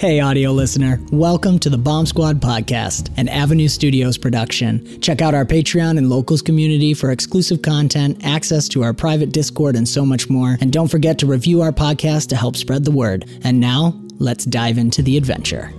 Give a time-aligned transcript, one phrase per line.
[0.00, 0.98] Hey, audio listener.
[1.12, 4.98] Welcome to the Bomb Squad podcast, an Avenue Studios production.
[5.02, 9.76] Check out our Patreon and locals community for exclusive content, access to our private Discord,
[9.76, 10.56] and so much more.
[10.62, 13.28] And don't forget to review our podcast to help spread the word.
[13.44, 15.70] And now, let's dive into the adventure.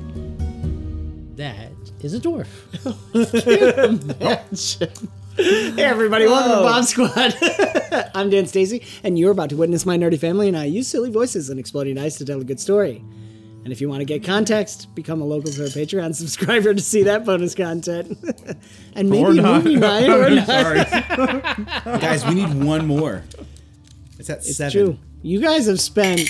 [1.38, 2.48] That is a dwarf.
[5.38, 8.12] Hey, everybody, welcome to Bomb Squad.
[8.14, 11.10] I'm Dan Stacey, and you're about to witness my nerdy family and I use silly
[11.10, 13.04] voices and exploding dice to tell a good story.
[13.64, 16.82] And if you want to get context, become a local to our Patreon subscriber to
[16.82, 18.18] see that bonus content.
[18.96, 19.64] and maybe Or not.
[19.64, 22.02] movie night or not.
[22.02, 23.24] Guys, we need one more.
[24.18, 24.72] It's at It's seven.
[24.72, 24.98] true.
[25.22, 26.22] You guys have spent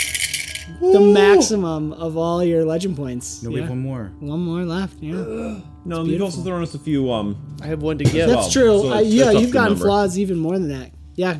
[0.81, 3.41] the maximum of all your legend points.
[3.43, 3.61] No, we Yeah.
[3.61, 4.11] have one more.
[4.19, 5.01] One more left.
[5.01, 7.11] Yeah, No, you've also thrown us a few.
[7.11, 8.27] Um, I have one to give.
[8.27, 8.79] that's Well, true.
[8.81, 9.85] so Uh, it's- yeah, that's up you've to gotten number.
[9.85, 10.91] flaws even more than that.
[11.15, 11.37] Yeah.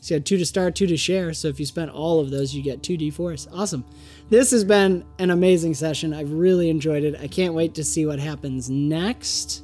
[0.00, 1.32] So you had two to start, two to share.
[1.32, 3.46] So if you spent all of those, you get two d4s.
[3.52, 3.84] Awesome.
[4.32, 6.14] This has been an amazing session.
[6.14, 7.20] I've really enjoyed it.
[7.20, 9.62] I can't wait to see what happens next.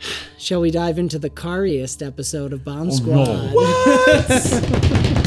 [0.36, 3.28] Shall we dive into the cariest episode of Oh, Bomb Squad?
[3.28, 5.16] And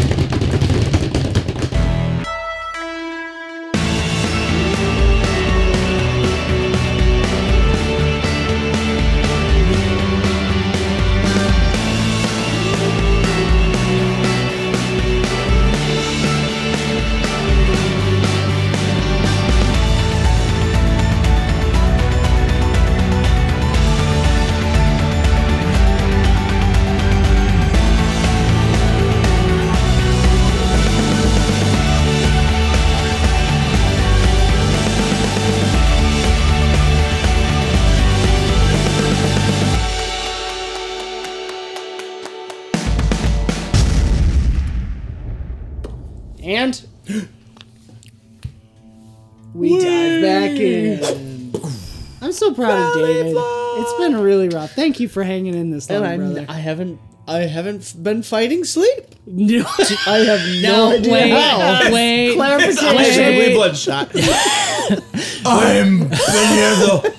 [52.55, 53.36] so proud of David.
[53.37, 54.71] It's been really rough.
[54.71, 56.45] Thank you for hanging in this long, and I'm, brother.
[56.49, 56.99] I haven't.
[57.27, 59.03] I haven't been fighting sleep.
[59.25, 59.59] No,
[60.08, 61.92] I have no, No, idea wait, how.
[61.93, 62.36] wait.
[62.36, 62.97] Clarification.
[62.97, 64.09] Extremely bloodshot.
[65.45, 67.15] I'm been here the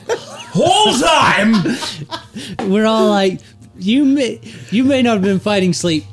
[0.52, 2.70] whole time.
[2.70, 3.40] We're all like,
[3.78, 4.40] you may
[4.70, 6.04] you may not have been fighting sleep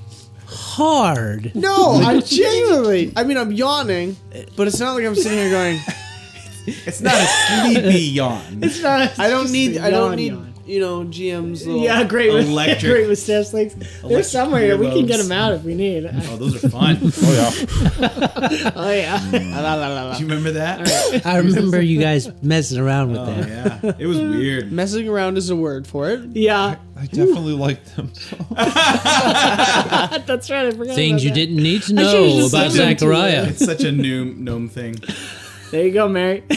[0.45, 1.53] hard.
[1.55, 3.11] No, I'm genuinely.
[3.15, 4.15] I mean, I'm yawning,
[4.55, 5.79] but it's not like I'm sitting here going.
[6.67, 8.59] It's not a sleepy yawn.
[8.63, 9.17] It's not.
[9.19, 9.77] I don't need.
[9.77, 10.31] I don't yawn, need.
[10.33, 10.47] yawn.
[10.63, 11.66] You know, GM's.
[11.66, 13.75] Little, Yeah, great with Electric- great with staff links.
[14.03, 14.77] There's somewhere here.
[14.77, 16.05] We can get them out if we need.
[16.05, 16.97] Oh, those are fun.
[17.23, 18.72] Oh yeah.
[18.75, 19.19] Oh yeah.
[19.19, 19.51] Mm.
[19.51, 20.17] La, la, la, la.
[20.17, 21.25] you remember that?
[21.25, 23.83] I remember you guys messing around with Oh that.
[23.83, 24.72] yeah, it was weird.
[24.72, 26.22] Messing around is a word for it.
[26.35, 28.11] Yeah, I definitely like them.
[30.25, 30.67] that's right.
[30.67, 31.35] I forgot Things about you that.
[31.35, 33.45] didn't need to know about said them to Zachariah.
[33.47, 34.95] It's such a gnome gnome thing.
[35.71, 36.43] There you go, Mary.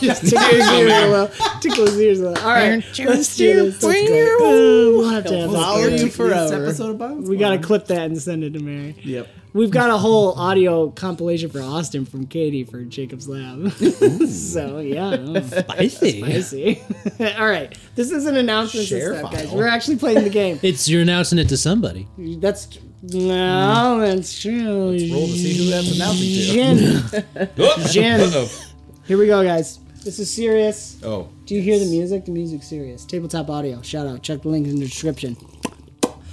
[0.00, 1.28] Just tickle his ears a little.
[1.60, 2.44] Tickle his ears a little.
[2.44, 3.82] All right, let's do this.
[3.82, 4.36] Let's go.
[4.36, 6.00] Uh, We'll have to have Follow this.
[6.02, 6.64] you This forever.
[6.66, 8.94] episode of Bob We gotta clip that and send it to Mary.
[9.02, 9.28] Yep.
[9.54, 13.70] We've got a whole audio compilation for Austin from Katie for Jacob's Lab.
[14.28, 16.22] so yeah, Spicy.
[16.22, 16.82] I see.
[17.20, 19.48] All right, this is an announcement and Share stuff, guys.
[19.48, 19.56] file.
[19.56, 20.60] We're actually playing the game.
[20.62, 22.06] It's you're announcing it to somebody.
[22.18, 22.78] That's
[23.12, 24.00] no, hmm.
[24.00, 24.90] that's true.
[24.90, 27.90] Let's roll to see who that's announcing to.
[27.90, 28.20] Jen, Jen.
[28.34, 28.42] Oh!
[28.42, 28.72] Uh-oh.
[29.06, 29.78] Here we go, guys.
[30.02, 30.98] This is serious.
[31.02, 32.24] Oh, Do you hear the music?
[32.24, 33.04] The music's serious.
[33.04, 33.82] Tabletop audio.
[33.82, 34.22] Shout out.
[34.22, 35.36] Check the link in the description.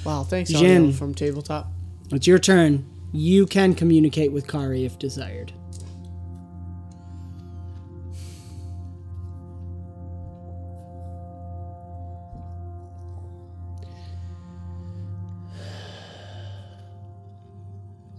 [0.03, 0.81] Wow, thanks, Jen.
[0.83, 1.67] Audio from Tabletop.
[2.11, 2.85] It's your turn.
[3.11, 5.53] You can communicate with Kari if desired.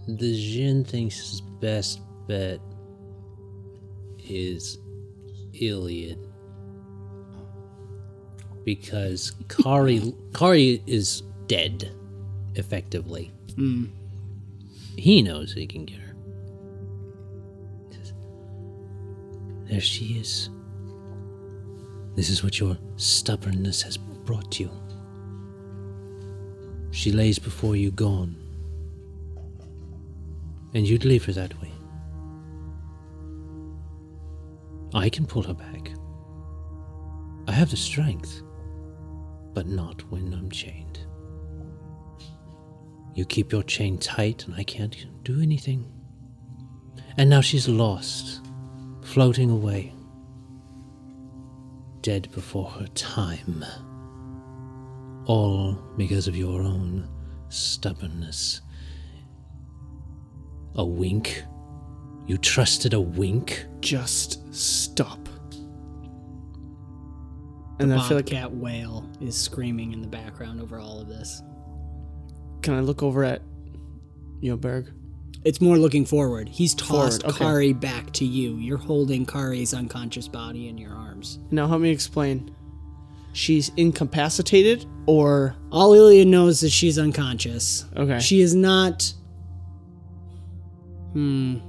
[0.07, 2.59] The Jin thinks his best bet
[4.19, 4.77] is
[5.53, 6.19] Ilyad.
[8.63, 11.91] Because Kari Kari is dead,
[12.55, 13.31] effectively.
[13.55, 13.85] Hmm.
[14.97, 16.15] He knows he can get her.
[19.69, 20.49] There she is.
[22.15, 24.69] This is what your stubbornness has brought you.
[26.91, 28.44] She lays before you gone
[30.75, 31.71] and you'd leave her that way.
[34.93, 35.91] I can pull her back.
[37.47, 38.43] I have the strength,
[39.53, 40.99] but not when I'm chained.
[43.13, 45.89] You keep your chain tight, and I can't do anything.
[47.17, 48.41] And now she's lost,
[49.01, 49.93] floating away,
[52.01, 53.63] dead before her time.
[55.25, 57.07] All because of your own
[57.47, 58.59] stubbornness.
[60.75, 61.43] A wink?
[62.27, 63.65] You trusted a wink?
[63.81, 65.19] Just stop.
[67.79, 71.41] And I feel like Bobcat whale is screaming in the background over all of this.
[72.61, 73.41] can I look over at
[74.41, 74.91] Yoberg?
[75.43, 76.49] It's more looking forward.
[76.49, 77.45] He's tossed Forward, okay.
[77.45, 78.55] Kari back to you.
[78.55, 81.37] You're holding Kari's unconscious body in your arms.
[81.51, 82.55] Now help me explain.
[83.33, 87.85] She's incapacitated or All Ilya knows is she's unconscious.
[87.95, 88.19] Okay.
[88.19, 89.13] She is not.
[91.15, 91.59] Hmm.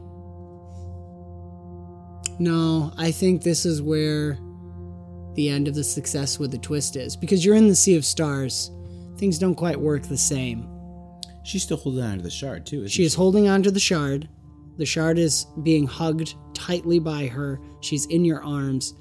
[2.41, 4.37] No, I think this is where
[5.35, 7.15] the end of the success with the twist is.
[7.15, 8.73] Because you're in the Sea of Stars,
[9.19, 10.69] things don't quite work the same.
[11.45, 12.79] She's still holding on to the shard too.
[12.79, 14.29] Isn't She is holding onto the shard.
[14.79, 17.61] The shard is being hugged tightly by her.
[17.83, 18.95] She's in your arms.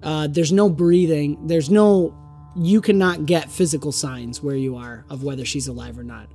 [0.00, 1.44] Uh, there's no breathing.
[1.48, 2.16] There's no.
[2.54, 6.28] You cannot get physical signs where you are of whether she's alive or not.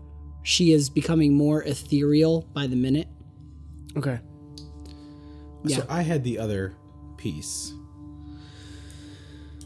[0.44, 3.08] She is becoming more ethereal by the minute.
[3.95, 4.19] Okay.
[5.63, 5.78] Yeah.
[5.78, 6.75] So I had the other
[7.18, 7.74] piece.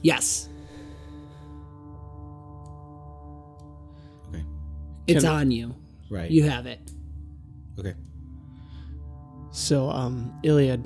[0.04, 0.50] Yes,
[4.30, 4.44] Okay.
[5.08, 5.76] it's Can- on you.
[6.10, 6.30] Right.
[6.32, 6.80] You have it.
[7.80, 7.94] Okay.
[9.52, 10.86] So um Ilyad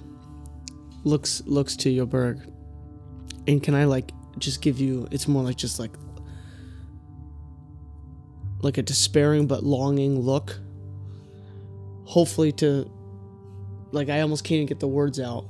[1.04, 2.42] looks looks to Yoberg.
[3.48, 5.92] And can I like just give you it's more like just like
[8.62, 10.60] like a despairing but longing look.
[12.06, 12.90] Hopefully to
[13.92, 15.46] like I almost can't get the words out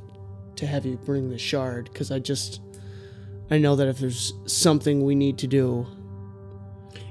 [0.58, 2.62] to have you bring the shard cuz I just
[3.52, 5.86] I know that if there's something we need to do,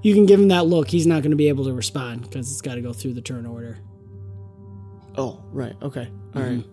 [0.02, 0.88] You can give him that look.
[0.88, 3.22] He's not going to be able to respond because it's got to go through the
[3.22, 3.78] turn order.
[5.16, 5.74] Oh, right.
[5.80, 6.08] Okay.
[6.34, 6.58] All right.
[6.58, 6.70] Mm-hmm.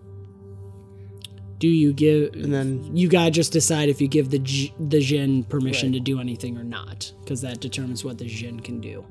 [1.58, 2.34] Do you give?
[2.34, 6.00] And then you gotta just decide if you give the J- the Jin permission to
[6.00, 9.04] do anything or not, because that determines what the Jin can do.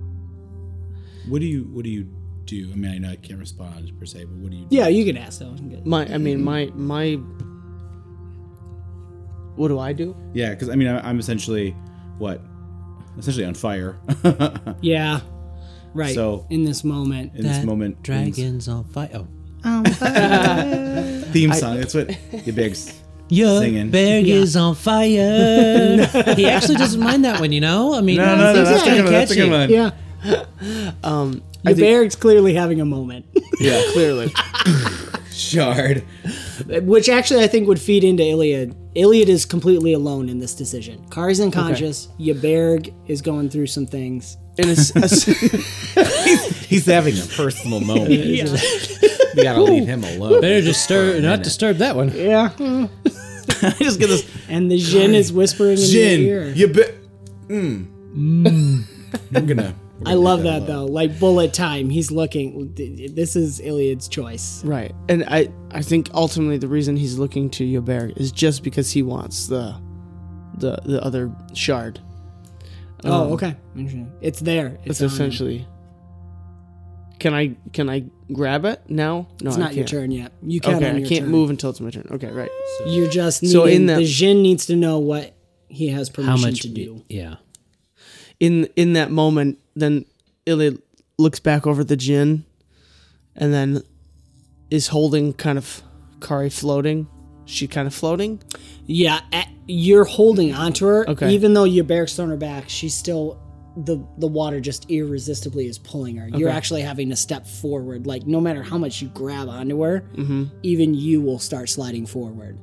[1.30, 2.08] What do you What do you
[2.52, 2.70] do?
[2.72, 4.66] I mean, I know I can't respond per se, but what do you?
[4.66, 4.76] do?
[4.76, 5.56] Yeah, you can ask though.
[5.86, 7.16] my I mean my my
[9.56, 10.16] what do I do?
[10.34, 11.72] Yeah, because I mean, I- I'm essentially
[12.18, 12.42] what,
[13.18, 13.98] essentially on fire
[14.82, 15.22] Yeah,
[15.94, 16.14] right.
[16.16, 18.02] So- in this moment, in this moment.
[18.04, 19.10] Dragons on fire.
[19.14, 19.28] Oh,
[19.64, 21.22] on fire.
[21.32, 21.78] theme song.
[21.78, 22.08] That's what
[22.46, 22.98] the bigs.
[23.30, 23.92] Your Singing.
[23.92, 26.06] berg is on fire.
[26.36, 27.94] he actually doesn't mind that one, you know.
[27.96, 29.14] I mean, No, no, no, it's that's a kinda good one.
[29.14, 29.70] That's a good one.
[29.70, 30.94] yeah.
[31.04, 33.26] Um The Berg's clearly having a moment,
[33.60, 34.34] yeah, clearly.
[35.32, 36.04] Shard.
[36.84, 38.76] which actually I think would feed into Ilyad.
[38.96, 41.04] Ilyad is completely alone in this decision.
[41.10, 42.10] Kari's unconscious.
[42.20, 44.38] Yaberg is going through some things.
[44.58, 48.10] And it's, it's- He's having a personal moment.
[48.10, 48.44] we
[49.42, 50.42] gotta leave him alone.
[50.42, 52.12] Better disturb, not disturb that one.
[52.14, 52.52] Yeah.
[53.64, 54.30] I just get this.
[54.50, 56.54] And the Jin is whispering in Jin, your ear.
[56.54, 56.94] you bet.
[57.48, 58.84] Mm.
[59.32, 59.76] We're gonna.
[60.06, 60.86] I love that though.
[60.86, 61.90] Like bullet time.
[61.90, 62.74] He's looking.
[63.14, 64.64] This is Ilyad's choice.
[64.66, 64.94] right.
[65.10, 69.04] And I I think ultimately the reason he's looking to Yoberg is just because he
[69.04, 69.76] wants the
[70.58, 72.00] the the other shard.
[73.04, 73.56] Oh, um, okay.
[73.76, 74.12] Interesting.
[74.22, 74.78] It's there.
[74.86, 75.66] It's, It's essentially
[77.20, 79.28] Can I can I grab it now?
[79.42, 79.90] No, It's not your can't.
[79.90, 80.32] turn yet.
[80.42, 81.30] You can Okay, on I can't turn.
[81.32, 82.08] move until it's my turn.
[82.12, 82.50] Okay, right.
[82.88, 85.34] You're just needing, So in that- the Jin needs to know what
[85.68, 87.04] he has How permission much to do.
[87.10, 87.36] Yeah.
[88.40, 90.06] in in that moment, then
[90.46, 90.78] Ilya
[91.18, 92.46] looks back over the Jin
[93.36, 93.82] and then
[94.70, 95.82] is holding kind of
[96.22, 97.08] Kari floating.
[97.46, 98.42] She kind of floating.
[98.86, 99.20] Yeah,
[99.68, 101.10] you're holding onto her.
[101.10, 101.32] Okay.
[101.32, 103.40] Even though your bear's thrown her back, she's still
[103.78, 106.28] the the water just irresistibly is pulling her.
[106.30, 108.06] You're actually having to step forward.
[108.08, 110.44] Like no matter how much you grab onto her, Mm-hmm.
[110.64, 112.58] even you will start sliding forward.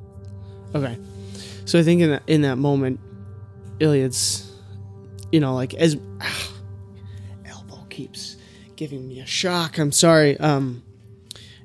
[0.75, 0.97] Okay,
[1.65, 2.99] so I think in that in that moment,
[3.79, 4.51] Ilyad's,
[5.31, 5.97] you know, like as
[7.99, 8.37] keeps
[8.77, 9.77] giving me a shock.
[9.77, 10.39] I'm sorry.
[10.39, 10.83] Um,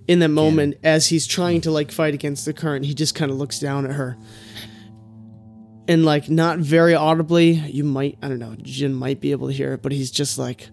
[0.09, 3.31] in that moment, as he's trying to like fight against the current, he just kind
[3.31, 4.19] of looks down at her.
[5.87, 9.55] And like not very audibly, you might I don't know, Jin might be able to
[9.55, 10.71] hear it, but he's just like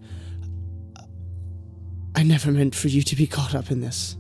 [2.15, 4.17] I never meant for you to be caught up in this.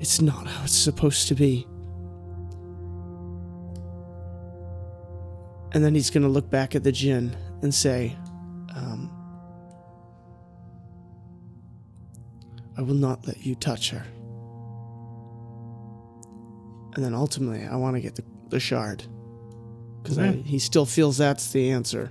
[0.00, 1.66] It's not how it's supposed to be.
[5.72, 8.16] And then he's gonna look back at the Jin and say,
[12.86, 14.04] will not let you touch her.
[16.94, 19.04] and then ultimately I want to get the, the shard
[20.02, 20.16] because
[20.46, 22.10] he still feels that's the answer.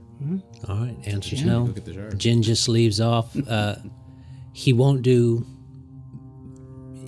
[0.67, 1.63] All right, answers no.
[1.63, 2.20] Look at the shard.
[2.20, 3.36] Jin just leaves off.
[3.48, 3.75] Uh,
[4.53, 5.46] he won't do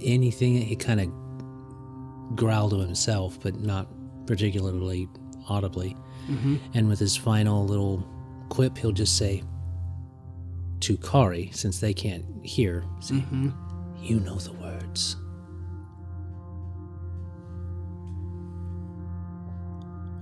[0.04, 0.58] anything.
[0.62, 3.88] He kind of growled to himself, but not
[4.26, 5.08] particularly
[5.48, 5.96] audibly.
[6.74, 8.06] And with his final little
[8.50, 9.44] quip, he'll just say
[10.82, 13.50] to Kari, since they can't hear, say, mm-hmm.
[14.02, 15.16] "You know the words."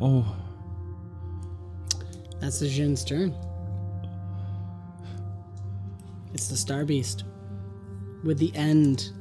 [0.02, 0.36] Oh,
[2.40, 3.34] That's the Jin's turn.
[6.34, 7.24] It's the Star Beast
[8.24, 9.12] with the end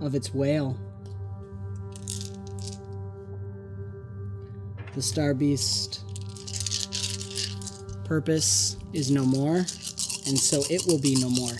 [0.00, 0.76] of its wail.
[4.94, 6.02] The Star Beast
[8.04, 9.66] purpose is no more,
[10.26, 11.52] and so it will be no more.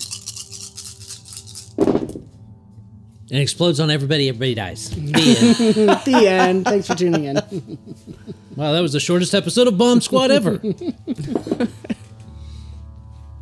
[3.28, 4.28] It explodes on everybody.
[4.28, 4.90] Everybody dies.
[4.94, 5.88] The end.
[6.04, 6.64] the end.
[6.64, 7.37] Thanks for tuning in.
[8.56, 10.61] wow, that was the shortest episode of Bomb Squad ever.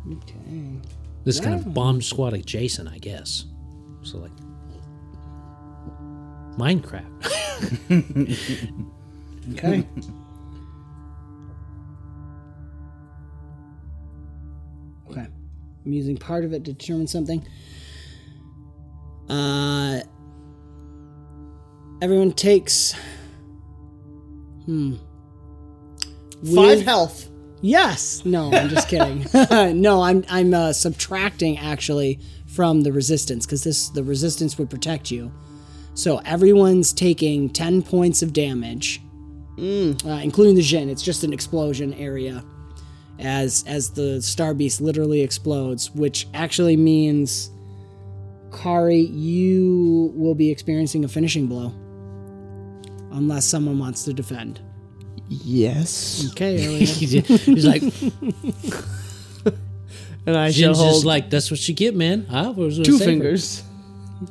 [0.07, 0.77] Okay.
[1.23, 3.45] This is kind of Bomb Squad adjacent, I guess.
[4.03, 4.31] So like
[6.59, 7.05] Minecraft.
[9.53, 9.83] Okay.
[9.83, 9.87] okay.
[15.85, 17.45] I'm using part of it to determine something.
[19.29, 20.01] Uh
[22.01, 22.93] everyone takes
[24.65, 24.95] hmm.
[26.43, 27.29] Five With- health.
[27.61, 28.23] Yes.
[28.25, 29.25] No, I'm just kidding.
[29.81, 35.09] no, I'm I'm uh, subtracting actually from the resistance because this the resistance would protect
[35.09, 35.31] you.
[35.95, 39.01] So everyone's taking ten points of damage,
[39.57, 40.89] uh, including the Jin.
[40.89, 42.43] It's just an explosion area,
[43.19, 47.49] as as the Star Beast literally explodes, which actually means,
[48.51, 51.73] Kari, you will be experiencing a finishing blow,
[53.11, 54.59] unless someone wants to defend.
[55.27, 56.27] Yes.
[56.31, 57.81] Okay, He's like,
[60.27, 62.25] And I shall Jin's hold just like, that's what you get, man.
[62.31, 63.63] I was gonna two say- fingers.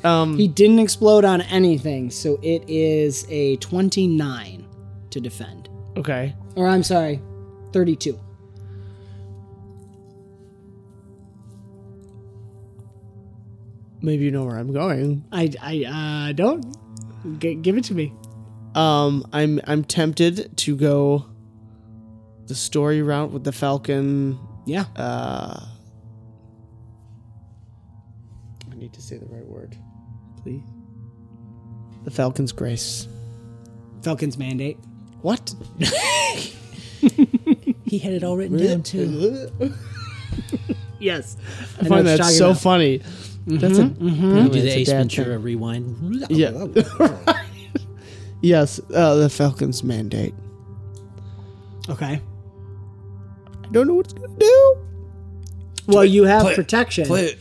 [0.02, 4.66] Um, He didn't explode on anything, so it is a 29
[5.10, 5.68] to defend.
[5.96, 6.34] okay.
[6.56, 7.20] Or I'm sorry,
[7.72, 8.18] 32.
[14.04, 15.24] Maybe you know where I'm going.
[15.32, 16.76] I, I uh, don't.
[17.38, 18.12] G- give it to me.
[18.74, 21.24] Um, I'm I'm tempted to go
[22.46, 24.38] the story route with the Falcon.
[24.66, 24.84] Yeah.
[24.94, 25.58] Uh,
[28.70, 29.74] I need to say the right word,
[30.42, 30.62] please.
[32.04, 33.08] The Falcon's grace.
[34.02, 34.76] Falcon's mandate.
[35.22, 35.54] What?
[37.86, 39.50] He had it all written down too.
[40.98, 41.36] Yes.
[41.78, 43.02] I find that so funny.
[43.46, 46.26] That's a You do it's the a Ace dad Ventura rewind.
[46.30, 46.66] Yeah.
[48.42, 50.34] yes, uh, the Falcon's mandate.
[51.88, 52.20] Okay.
[53.62, 54.76] I don't know what it's gonna do.
[55.86, 56.56] Well, you have Play it.
[56.56, 57.06] protection.
[57.06, 57.38] Play it.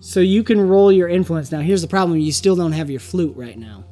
[0.00, 1.52] So you can roll your influence.
[1.52, 3.84] Now, here's the problem you still don't have your flute right now.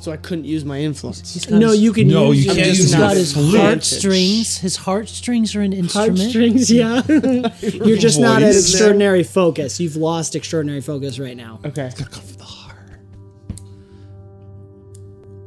[0.00, 1.50] So I couldn't use my influence.
[1.50, 3.60] No, you can No, use you can't use not your got his flute.
[3.60, 4.58] heartstrings.
[4.58, 6.18] His heartstrings are an instrument.
[6.20, 7.02] heartstrings, yeah.
[7.60, 8.70] You're just not at Voice.
[8.70, 9.80] extraordinary focus.
[9.80, 11.58] You've lost extraordinary focus right now.
[11.64, 11.90] Okay.
[11.96, 12.76] Come from the heart.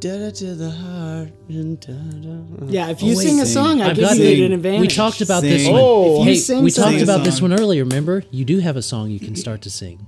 [0.02, 1.30] Da-da to the heart.
[1.48, 2.66] and da-da.
[2.66, 4.82] Yeah, if you wait, sing a song, I I've give got you an advantage.
[4.82, 5.72] We talked about this Sing.
[5.74, 5.82] one.
[5.84, 6.14] Oh.
[6.22, 7.52] If you hey, sing we talked something- about this Song.
[7.52, 7.84] one earlier.
[7.84, 10.06] Remember, you do have a song you can start to sing.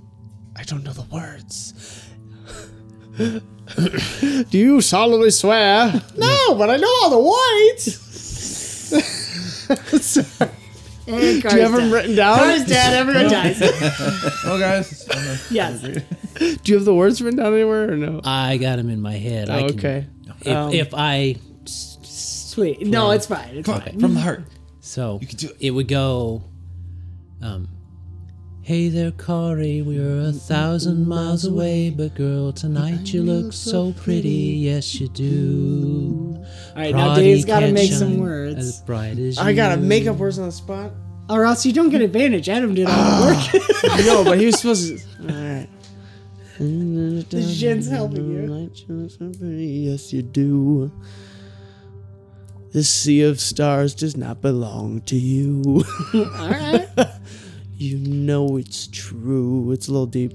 [0.55, 1.73] I don't know the words.
[4.49, 6.01] Do you solemnly swear?
[6.17, 7.99] No, but I know all the words.
[11.05, 12.37] And Do you have them written down?
[12.37, 12.93] Car's dead.
[12.93, 13.59] Everyone dies.
[14.45, 15.05] Oh, guys.
[15.51, 15.81] yes.
[15.81, 16.01] Do
[16.63, 18.21] you have the words written down anywhere or no?
[18.23, 19.49] I got them in my head.
[19.49, 20.07] I Oh, can, okay.
[20.41, 22.87] If, Um, if I Sweet.
[22.87, 23.49] No, it's fine.
[23.57, 23.81] It's fine.
[23.81, 24.45] on, from the heart.
[24.79, 25.57] so You can do it.
[25.59, 26.43] it would go.
[27.41, 27.67] Um,
[28.63, 34.29] hey there, Kari, we're a thousand miles away, but girl, tonight you look so pretty.
[34.29, 36.33] Yes, you do.
[36.37, 38.57] All right, now Prodi Dave's got to can't make some shine words.
[38.57, 39.85] As bright as I gotta you.
[39.85, 40.93] make up words on the spot.
[41.27, 42.47] Oh, or else you don't get advantage.
[42.47, 44.05] Adam did all the ah, work.
[44.05, 45.03] no, but he was supposed to.
[45.23, 45.67] All right.
[46.57, 48.71] the Jin's helping you.
[49.41, 50.89] Yes, you do.
[52.71, 55.83] This sea of stars does not belong to you.
[56.15, 56.89] All right.
[57.83, 59.71] You know it's true.
[59.71, 60.33] It's a little deep.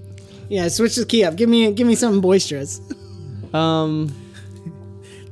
[0.49, 1.37] Yeah, switch the key up.
[1.37, 2.81] Give me give me something boisterous.
[3.53, 4.15] Um,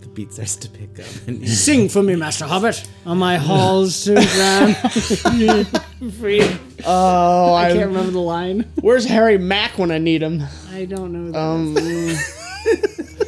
[0.00, 1.06] The beat starts to pick up.
[1.26, 4.76] And Sing for me, Master Hobbit, on my halls to grand.
[6.18, 6.42] Free.
[6.84, 8.70] oh, I I, can't remember the line.
[8.80, 10.42] where's Harry Mack when I need him?
[10.72, 11.30] I don't know.
[11.32, 11.74] That Um,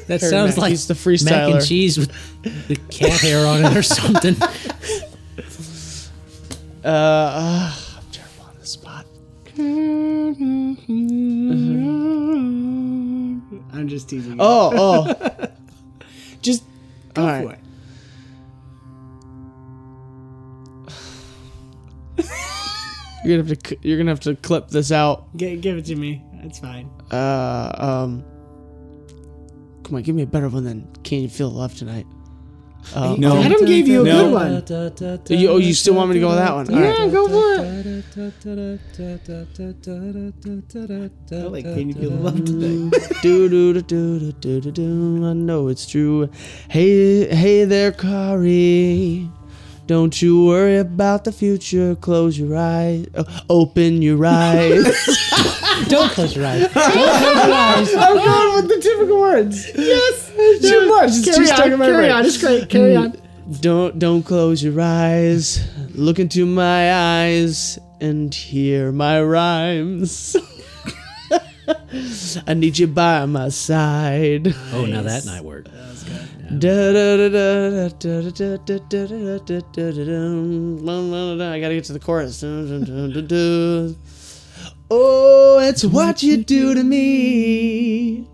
[0.07, 1.31] That Harry sounds Mack, like he's the freestyler.
[1.31, 2.11] mac and cheese with
[2.69, 4.37] the cat hair on it or something.
[6.85, 7.75] Uh, uh,
[13.73, 14.33] I'm just teasing.
[14.35, 14.39] You.
[14.41, 15.47] Oh, oh.
[16.43, 16.63] just
[17.15, 17.59] go All for right.
[22.19, 22.25] it.
[23.25, 23.77] You're gonna have to.
[23.83, 25.27] You're gonna have to clip this out.
[25.37, 26.23] G- give it to me.
[26.35, 26.89] That's fine.
[27.11, 28.25] Uh, um.
[29.83, 32.07] Come on, give me a better one than "Can You Feel Love Tonight."
[32.95, 33.43] Uh, No.
[33.43, 34.25] Adam gave you a No.
[34.25, 35.39] good one.
[35.39, 36.69] You, oh, you still want me to go with that one?
[36.73, 36.99] All right.
[36.99, 39.09] Yeah, go for it.
[41.31, 42.91] I like Can You Feel the Love today?
[43.23, 45.27] do do do do do do do.
[45.27, 46.29] I know it's true.
[46.69, 49.29] Hey, hey there, Kari.
[49.89, 51.97] Don't you worry about the future.
[51.97, 53.07] Close your eyes.
[53.15, 54.85] Uh, open your eyes.
[55.89, 56.61] Don't close your eyes.
[56.75, 57.95] Don't close your eyes.
[57.95, 59.67] I'm going with the typical words.
[59.75, 60.31] Yes.
[60.61, 61.09] Too much.
[61.11, 62.11] It's Carry too on, stuck in my carry brain.
[62.13, 62.69] on, It's great.
[62.69, 63.17] Carry on.
[63.61, 65.67] don't don't close your eyes.
[65.95, 66.93] Look into my
[67.25, 70.37] eyes and hear my rhymes.
[72.47, 74.55] I need you by my side.
[74.73, 75.69] Oh, now that night worked.
[75.73, 76.38] Da da da
[81.43, 82.43] I gotta get to the chorus.
[84.91, 88.27] oh, it's what you do to me.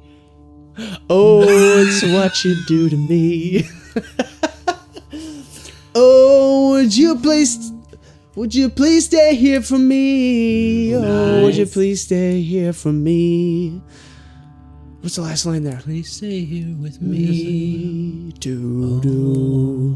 [1.10, 3.68] Oh, it's what you do to me.
[5.96, 7.72] oh, would you please,
[8.36, 10.94] would you please stay here for me?
[10.94, 13.82] Oh, would you please stay here for me?
[15.04, 15.76] What's the last line there?
[15.82, 18.32] Please stay here with me.
[18.38, 19.94] Do do.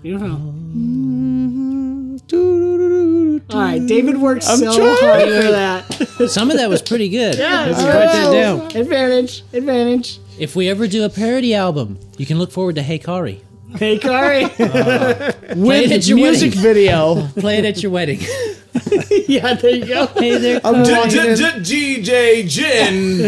[0.00, 0.28] Beautiful.
[0.28, 2.16] Mm-hmm.
[2.28, 4.96] Do, All right, David worked I'm so trying.
[5.00, 6.28] hard for that.
[6.30, 7.36] Some of that was pretty good.
[7.36, 8.60] Yeah, Let's write that down.
[8.76, 10.20] Advantage, advantage.
[10.38, 13.42] If we ever do a parody album, you can look forward to Hey Kari.
[13.78, 14.44] Hey, Kari.
[14.58, 16.62] Uh, play it With at your music wedding.
[16.62, 17.26] video.
[17.38, 18.20] Play it at your wedding.
[19.26, 20.06] yeah, there you go.
[20.08, 20.94] hey there, I'm Kari.
[20.96, 21.36] walking in.
[21.62, 23.18] DJ Jin.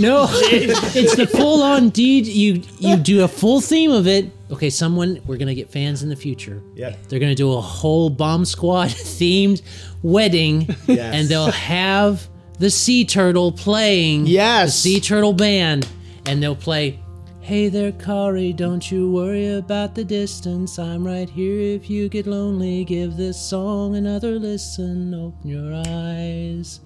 [0.00, 2.26] No, it's the full on deed.
[2.26, 4.30] You you do a full theme of it.
[4.50, 6.62] Okay, someone we're gonna get fans in the future.
[6.74, 6.94] Yeah.
[7.08, 9.62] They're gonna do a whole bomb squad themed
[10.02, 11.14] wedding, yes.
[11.14, 14.26] and they'll have the sea turtle playing.
[14.26, 14.74] Yes.
[14.74, 15.86] the sea turtle band,
[16.26, 16.98] and they'll play.
[17.42, 20.78] Hey there, Kari, don't you worry about the distance.
[20.78, 22.84] I'm right here if you get lonely.
[22.84, 25.12] Give this song another listen.
[25.12, 26.78] Open your eyes.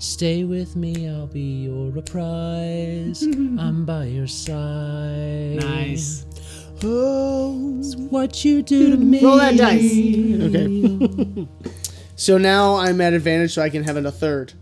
[0.00, 3.22] Stay with me, I'll be your reprise.
[3.60, 5.60] I'm by your side.
[5.60, 6.26] Nice.
[6.82, 7.78] Oh.
[7.78, 9.22] It's what you do to me.
[9.24, 9.84] Roll that dice.
[9.84, 11.48] Okay.
[12.16, 14.52] so now I'm at advantage, so I can have it a third.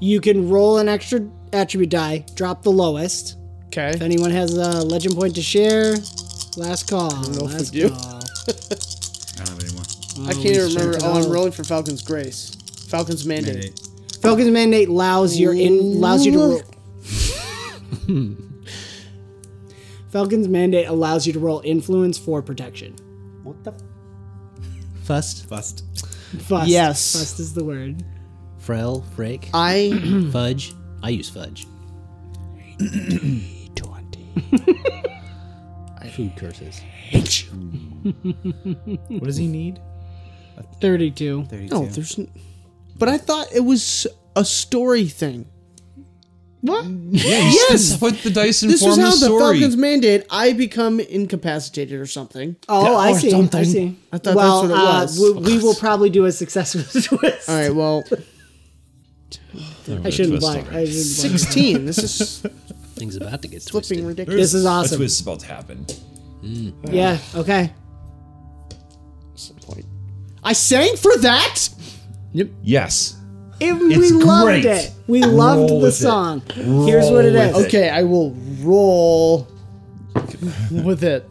[0.00, 1.20] You can roll an extra
[1.52, 3.36] attribute die, drop the lowest.
[3.72, 3.88] Okay.
[3.88, 5.94] If anyone has a legend point to share,
[6.58, 7.10] last call.
[7.10, 7.88] know if we last do.
[7.88, 7.98] call.
[7.98, 8.20] I
[9.36, 9.82] don't have any more.
[10.18, 10.98] Uh, I can't even remember.
[11.00, 12.54] Oh, I'm rolling for Falcon's Grace.
[12.90, 13.54] Falcon's Mandate.
[13.54, 13.88] Mandate.
[14.20, 16.60] Falcon's mandate allows your in allows you to roll.
[20.10, 22.94] Falcon's mandate allows you to roll influence for protection.
[23.42, 23.72] What the?
[25.04, 25.82] Fust, Bust.
[26.40, 26.68] Fust.
[26.68, 27.14] Yes.
[27.18, 28.04] Fust is the word.
[28.60, 30.28] Frel, Frick, I.
[30.30, 30.74] Fudge.
[31.02, 31.66] I use Fudge.
[36.12, 36.78] Food curses.
[36.78, 37.50] hate you.
[39.08, 39.80] What does he need?
[40.80, 41.44] Thirty-two.
[41.44, 41.74] 32.
[41.74, 42.18] No, there's.
[42.18, 42.30] N-
[42.98, 45.46] but I thought it was a story thing.
[46.60, 46.84] What?
[46.84, 47.96] Yeah, you yes.
[48.00, 49.58] put the dice in This inform was how the the story.
[49.60, 50.26] Falcon's Mandate.
[50.30, 52.56] I become incapacitated or something.
[52.68, 53.32] Oh, I Or see.
[53.34, 53.96] I see.
[54.12, 55.18] I thought well, that's what it uh, was.
[55.50, 56.82] we, we will probably do a successful
[57.18, 57.48] twist.
[57.48, 57.74] All right.
[57.74, 58.04] Well,
[60.04, 60.58] I shouldn't Twist lie.
[60.70, 60.92] I shouldn't
[61.40, 61.86] sixteen.
[61.86, 62.46] This is
[62.94, 64.04] Thing's about to get flipping twisted.
[64.04, 64.40] ridiculous.
[64.40, 64.74] This is awesome.
[64.76, 64.98] A awesome.
[64.98, 65.86] twist is about to happen.
[66.40, 66.70] Hmm.
[66.94, 67.18] Yeah.
[67.34, 67.72] Okay.
[69.34, 69.86] Some point.
[70.44, 71.68] I sang for that.
[72.32, 72.48] Yep.
[72.62, 73.16] Yes.
[73.60, 74.64] It, It's we loved great.
[74.64, 74.92] it.
[75.06, 76.02] We loved Roll the with it.
[76.02, 76.42] song.
[76.54, 77.54] Here's what it Roll is.
[77.56, 77.68] with it.
[77.68, 79.46] Okay, I will roll
[80.70, 81.24] with it.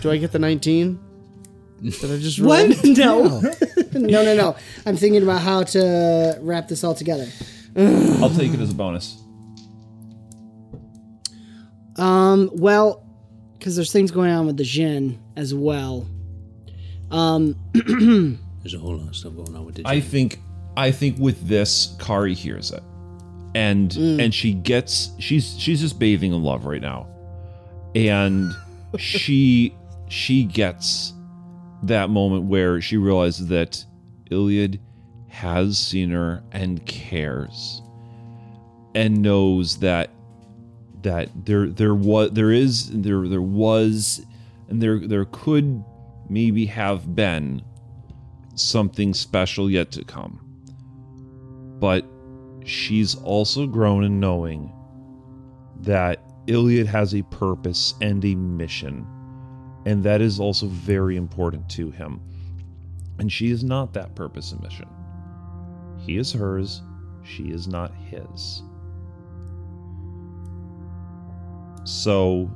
[0.00, 0.98] Do I get the 19?
[1.82, 2.48] Did I just roll?
[2.48, 2.84] What?
[2.84, 3.40] No.
[3.92, 4.56] no, no, no.
[4.86, 7.28] I'm thinking about how to wrap this all together.
[7.76, 9.22] I'll take it as a bonus.
[11.96, 13.04] Um, well,
[13.58, 16.08] because there's things going on with the Jin as well.
[17.10, 17.56] Um,
[18.62, 20.38] There's a whole lot of stuff going on with the I think
[20.76, 22.82] I think with this, Kari hears it.
[23.54, 27.08] And and she gets she's she's just bathing in love right now.
[27.94, 28.52] And
[28.96, 29.74] she
[30.08, 31.12] she gets
[31.82, 33.84] that moment where she realizes that
[34.30, 34.78] Ilyad
[35.30, 37.82] has seen her and cares.
[38.94, 40.10] and knows that
[41.02, 44.24] that there there was there is there there was
[44.68, 45.84] and there there could
[46.28, 47.62] maybe have been
[48.56, 50.40] something special yet to come.
[51.80, 52.04] But
[52.64, 54.72] she's also grown in knowing
[55.80, 59.06] that Ilyad has a purpose and a mission,
[59.86, 62.20] and that is also very important to him.
[63.18, 64.88] And she is not that purpose and mission.
[66.00, 66.82] He is hers,
[67.22, 68.62] she is not his.
[71.84, 72.50] So,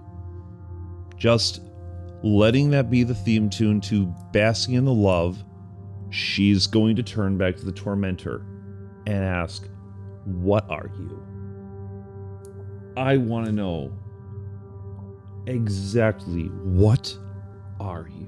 [1.16, 1.60] just
[2.22, 5.42] letting that be the theme tune to Basking in the Love,
[6.10, 8.46] she's going to turn back to the Tormentor
[9.06, 9.68] and ask,
[10.24, 11.22] What are you?
[12.96, 13.92] I want to know
[15.46, 17.16] exactly what
[17.80, 18.23] are you?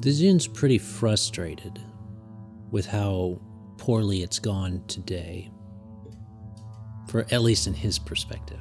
[0.00, 1.78] The Jin's pretty frustrated
[2.70, 3.38] with how
[3.76, 5.50] poorly it's gone today,
[7.08, 8.60] for at least in his perspective.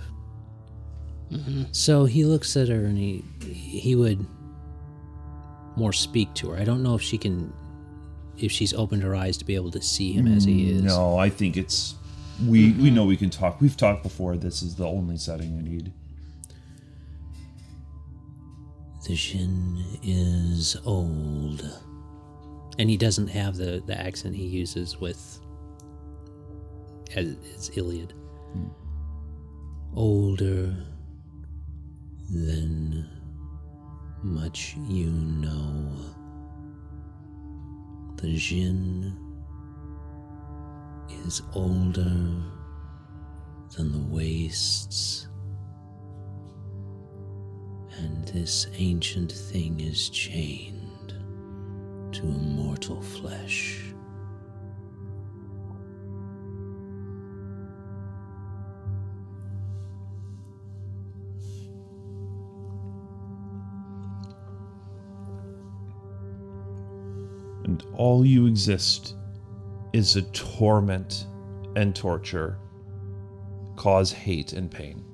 [1.32, 1.64] Mm-hmm.
[1.72, 4.26] So he looks at her and he he would
[5.76, 6.58] more speak to her.
[6.58, 7.54] I don't know if she can,
[8.38, 10.84] if she's opened her eyes to be able to see him as he mm, is.
[10.84, 11.96] No, I think it's
[12.46, 12.96] we we mm-hmm.
[12.96, 13.62] know we can talk.
[13.62, 14.36] We've talked before.
[14.38, 15.94] This is the only setting we need.
[19.06, 21.68] The Jin is old.
[22.78, 25.40] And he doesn't have the, the accent he uses with
[27.16, 28.12] as, as Ilyad.
[28.54, 28.68] Hmm.
[29.96, 30.76] Older
[32.30, 33.10] than
[34.22, 35.92] much you know.
[38.18, 39.18] The Jin
[41.26, 42.04] is older
[43.76, 45.29] than the wastes
[48.00, 51.14] and this ancient thing is chained
[52.12, 53.90] to immortal flesh.
[67.70, 69.16] and all you exist
[69.94, 71.28] is a torment
[71.76, 72.58] and torture,
[73.76, 75.09] cause hate and pain.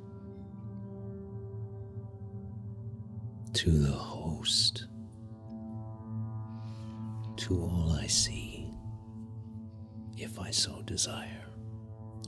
[3.55, 4.87] To the host,
[7.37, 8.69] to all I see,
[10.17, 11.45] if I so desire.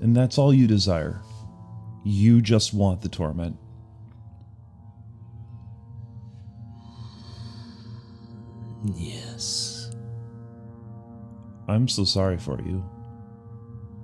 [0.02, 1.22] And that's all you desire.
[2.06, 3.58] You just want the torment.
[8.96, 9.92] Yes.
[11.68, 12.84] I'm so sorry for you.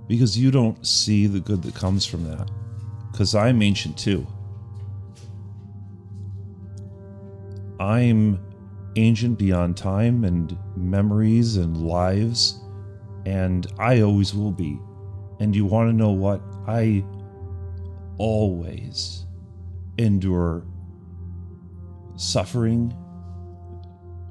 [0.08, 2.52] Because you don't see the good that comes from that.
[3.12, 4.28] Because I'm ancient too.
[7.84, 8.40] I'm
[8.96, 12.62] ancient beyond time and memories and lives,
[13.26, 14.80] and I always will be.
[15.42, 16.42] And you want to know what?
[16.66, 17.04] I
[18.18, 19.26] always
[19.98, 20.66] endure
[22.16, 22.96] suffering,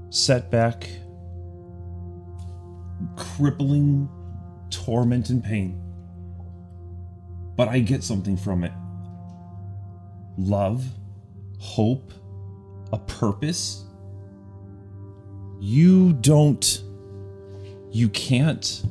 [0.09, 0.89] setback,
[3.17, 4.09] crippling
[4.71, 5.79] torment and pain.
[7.55, 8.73] But I get something from it
[10.39, 10.87] love,
[11.59, 12.15] hope,
[12.93, 13.85] a purpose.
[15.61, 16.83] You don't,
[17.91, 18.85] you can't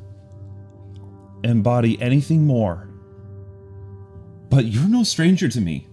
[1.43, 2.87] embody anything more.
[4.49, 5.87] But you're no stranger to me.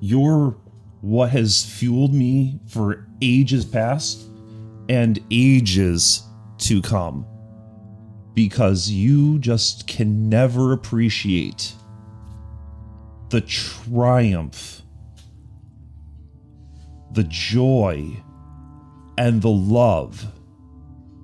[0.00, 0.56] You're
[1.00, 4.28] what has fueled me for ages past
[4.88, 6.22] and ages
[6.58, 7.26] to come
[8.34, 11.72] because you just can never appreciate
[13.30, 14.82] the triumph,
[17.16, 18.22] the joy,
[19.16, 20.26] and the love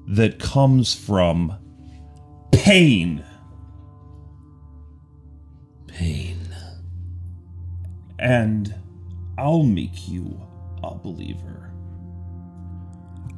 [0.08, 1.54] that comes from
[2.50, 3.22] pain.
[5.86, 6.38] Pain.
[8.18, 8.74] And
[9.36, 10.40] I'll make you
[10.82, 11.70] a believer.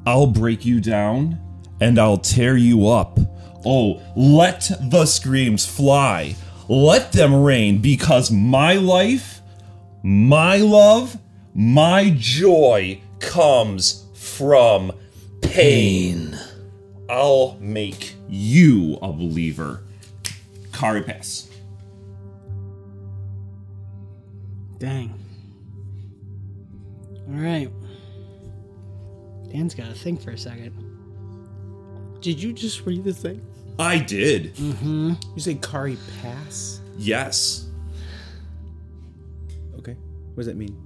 [0.06, 1.40] I'll break you down
[1.80, 3.18] and I'll tear you up.
[3.64, 6.36] Oh, let the screams fly.
[6.68, 9.40] Let them rain because my life,
[10.04, 11.18] my love,
[11.54, 14.92] my joy comes from
[15.40, 16.36] pain.
[17.08, 19.82] I'll make you a believer.
[20.72, 21.50] Caritas.
[24.78, 25.14] Dang.
[27.28, 27.70] All right.
[29.52, 30.72] Dan's got to think for a second.
[32.20, 33.40] Did you just read the thing?
[33.78, 34.54] I did.
[34.56, 35.12] Mm-hmm.
[35.34, 36.80] You say Kari pass?
[36.96, 37.68] Yes.
[39.78, 39.92] Okay.
[39.92, 40.76] What does that mean?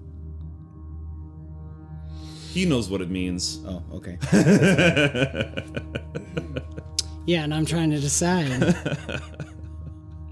[2.58, 3.60] He knows what it means.
[3.66, 4.18] Oh, okay.
[7.28, 8.48] Yeah, and I'm trying to decide.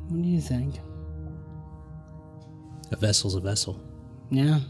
[0.09, 0.77] what do you think?
[2.91, 3.79] A vessel's a vessel.
[4.31, 4.61] Yeah.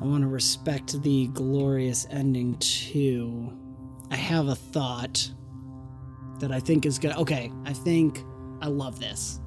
[0.00, 3.52] I want to respect the glorious ending too.
[4.10, 5.30] I have a thought
[6.38, 7.20] that I think is gonna.
[7.20, 8.24] Okay, I think
[8.62, 9.40] I love this.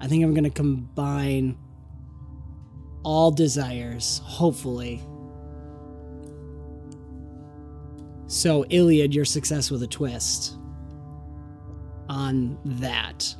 [0.00, 1.56] I think I'm gonna combine
[3.02, 5.02] all desires, hopefully.
[8.26, 10.56] So, Ilyad, your success with a twist
[12.08, 13.34] on that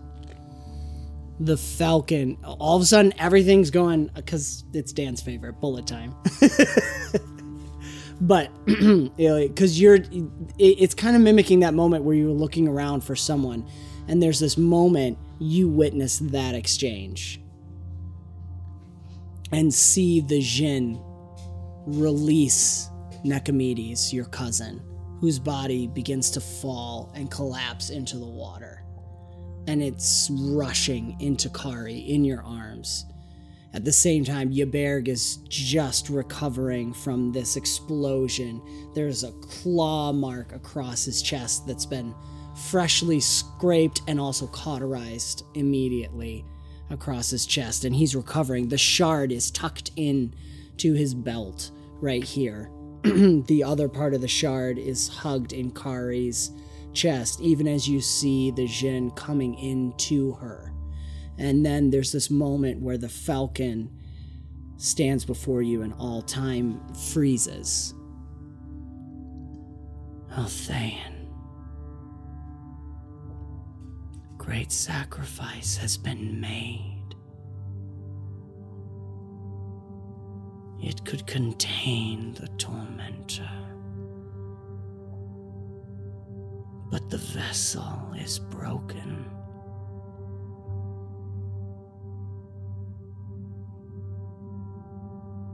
[1.41, 2.37] the Falcon.
[2.45, 6.15] All of a sudden, everything's going because it's Dan's favorite bullet time.
[8.21, 13.17] but because you're, it, it's kind of mimicking that moment where you're looking around for
[13.17, 13.67] someone,
[14.07, 17.40] and there's this moment you witness that exchange
[19.53, 21.03] and see the Jin
[21.87, 22.89] release
[23.25, 24.83] Nekomedes, your cousin,
[25.21, 28.81] whose body begins to fall and collapse into the water
[29.67, 33.07] and it's rushing into Kari in your arms.
[33.73, 38.61] At the same time, Yaberg is just recovering from this explosion.
[38.95, 42.15] There's a claw mark across his chest that's been
[42.69, 46.45] freshly scraped and also cauterized immediately
[46.91, 48.69] across his chest, and he's recovering.
[48.69, 50.35] The shard is tucked in
[50.79, 52.71] to his belt right here.
[53.03, 56.51] the other part of the shard is hugged in Kari's
[56.93, 60.73] chest, even as you see the Jin coming into her.
[61.39, 63.91] And then there's this moment where the falcon
[64.77, 67.95] stands before you and all time freezes.
[70.33, 71.10] Oh, Althain.
[74.41, 77.15] Great sacrifice has been made.
[80.83, 83.51] It could contain the tormentor.
[86.91, 89.25] but the vessel is broken.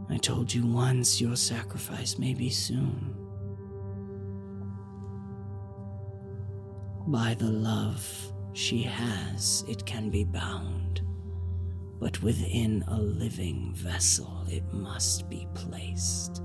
[0.09, 3.15] I told you once your sacrifice may be soon.
[7.07, 11.03] By the love she has, it can be bound,
[12.01, 16.43] but within a living vessel it must be placed.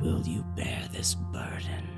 [0.00, 1.88] Will you bear this burden?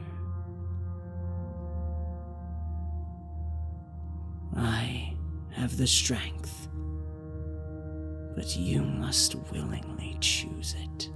[4.56, 5.14] I
[5.52, 6.66] have the strength,
[8.34, 11.10] but you must willingly choose it.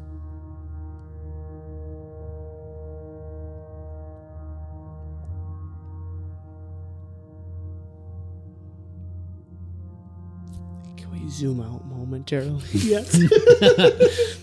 [11.23, 12.63] We zoom out momentarily?
[12.73, 13.17] Yes.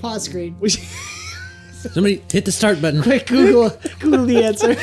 [0.00, 0.56] Pause screen.
[1.70, 3.02] Somebody hit the start button.
[3.02, 3.70] Quick Google
[4.00, 4.74] Google the answer.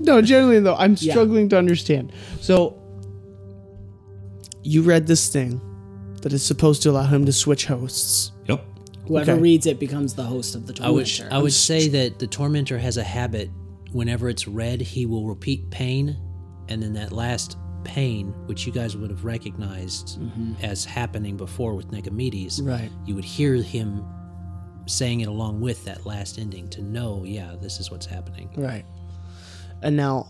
[0.00, 2.12] no, generally though, I'm struggling to understand.
[2.40, 2.78] So,
[4.62, 5.60] you read this thing
[6.22, 8.32] that is supposed to allow him to switch hosts.
[8.48, 8.64] Yep.
[9.06, 9.40] Whoever Okay.
[9.40, 11.34] reads it becomes the host of the I would tormentor.
[11.34, 13.50] I would say that the tormentor has a habit.
[13.92, 16.16] Whenever it's read, he will repeat pain,
[16.68, 20.18] and then that last pain, which you guys would have recognized
[20.62, 22.90] as happening before with Nekomedes, Right.
[23.06, 24.04] You would hear him
[24.86, 28.50] saying it along with that last ending to know, yeah, this is what's happening.
[28.56, 28.84] Right.
[29.82, 30.28] And now,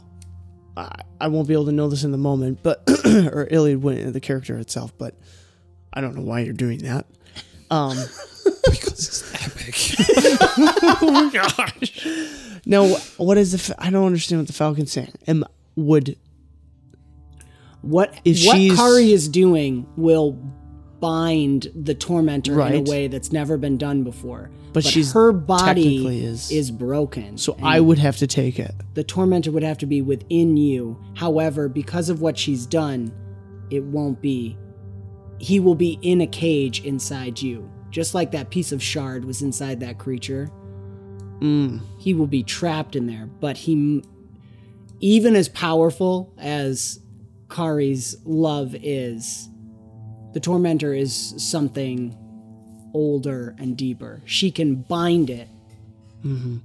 [0.76, 4.12] I, I won't be able to know this in the moment, but or Ilyad went
[4.12, 5.14] the character itself, but
[5.92, 7.06] I don't know why you're doing that.
[7.70, 7.96] Um,
[8.70, 9.74] because it's epic.
[11.02, 12.06] oh my gosh.
[12.66, 13.74] no, what is the?
[13.78, 15.12] I don't understand what the Falcon's saying.
[15.26, 15.44] Am
[15.76, 16.16] would
[17.84, 20.38] what if what she's- Kari is doing will
[21.00, 24.50] bind the tormentor in a way that's never been done before.
[24.72, 27.36] But she's her body is- is broken.
[27.36, 28.72] so I would have to take it.
[28.94, 30.96] the tormentor would have to be within you.
[31.14, 33.12] However, because of what she's done,
[33.70, 34.56] it won't be.
[35.38, 39.42] He will be in a cage inside you, just like that piece of shard was
[39.42, 40.50] inside that creature.
[41.40, 41.80] Mm.
[41.98, 44.02] He will be trapped in there, but he,
[45.00, 47.00] even as powerful as
[47.54, 49.48] Kari's love is,
[50.32, 52.16] the tormentor is something
[52.92, 54.22] older and deeper.
[54.26, 55.48] She can bind it
[56.24, 56.56] mm-hmm.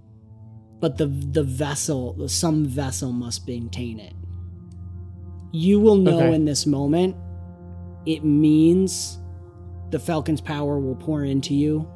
[0.79, 4.13] but the the vessel, some vessel must maintain it.
[5.51, 6.33] You will know Okay.
[6.35, 7.15] in this moment.
[8.05, 9.19] It means
[9.91, 11.87] the Falcon's power will pour into you,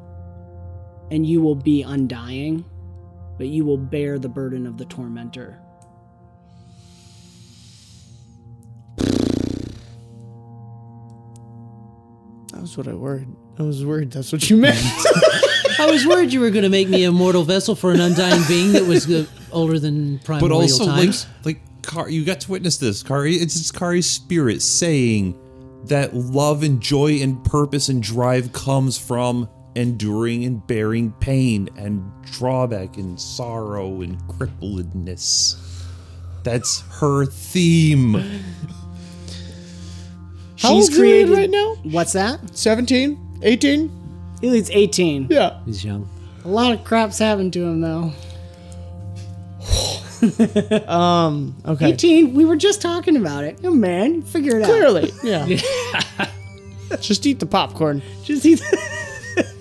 [1.10, 2.64] and you will be undying,
[3.38, 5.58] but you will bear the burden of the tormentor.
[12.64, 13.28] That's what I worried.
[13.58, 14.78] I was worried that's what you meant.
[15.78, 18.42] I was worried you were going to make me a mortal vessel for an undying
[18.48, 20.40] being that was uh, older than prime.
[20.40, 21.26] but also times.
[21.44, 25.38] like like Car- you got to witness this Kari it's it's Kari's spirit saying
[25.88, 32.02] that love and joy and purpose and drive comes from enduring and bearing pain and
[32.22, 35.60] drawback and sorrow and crippledness
[36.42, 38.42] that's her theme
[40.64, 41.74] How old's She's Ilyad created right now?
[41.82, 42.56] What's that?
[42.56, 43.40] 17?
[43.42, 43.90] 18?
[44.42, 45.26] Ilyad's 18.
[45.30, 45.60] Yeah.
[45.66, 46.08] He's young.
[46.44, 48.12] A lot of crap's happened to him though.
[50.88, 51.92] Um, okay.
[51.92, 52.32] 18.
[52.32, 53.58] We were just talking about it.
[53.62, 54.68] Oh man, figure it out.
[54.70, 55.12] Clearly.
[55.22, 55.46] Yeah.
[57.00, 58.00] Just eat the popcorn.
[58.22, 58.62] Just eat.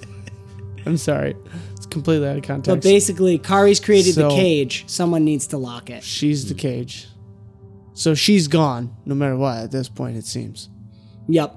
[0.85, 1.35] I'm sorry.
[1.73, 2.65] It's completely out of context.
[2.67, 2.87] but context.
[2.87, 4.85] basically, Kari's created So- the cage.
[4.87, 6.01] Someone needs to lock it.
[6.03, 7.07] she's the cage.
[7.93, 10.69] So she's gone, no matter what, at this point, it seems.
[11.27, 11.55] Yep.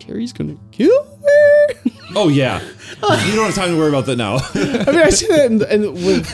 [0.00, 1.90] Terry's gonna kill me.
[2.16, 4.36] Oh yeah, you don't have time to worry about that now.
[4.54, 6.32] I mean, I say that in, in, with,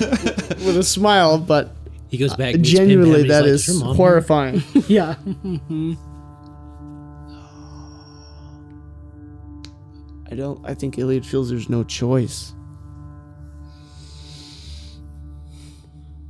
[0.66, 1.74] with a smile, but
[2.10, 2.54] He goes back.
[2.56, 4.62] meets Pim Pam, genuinely, and he's that like, is mom." horrifying.
[4.88, 5.14] Yeah.
[10.30, 10.60] I don't.
[10.68, 12.52] I think Ilyad feels there's no choice.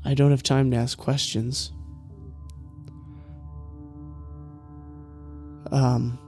[0.04, 1.72] I don't have time to ask questions.
[5.72, 6.18] Um,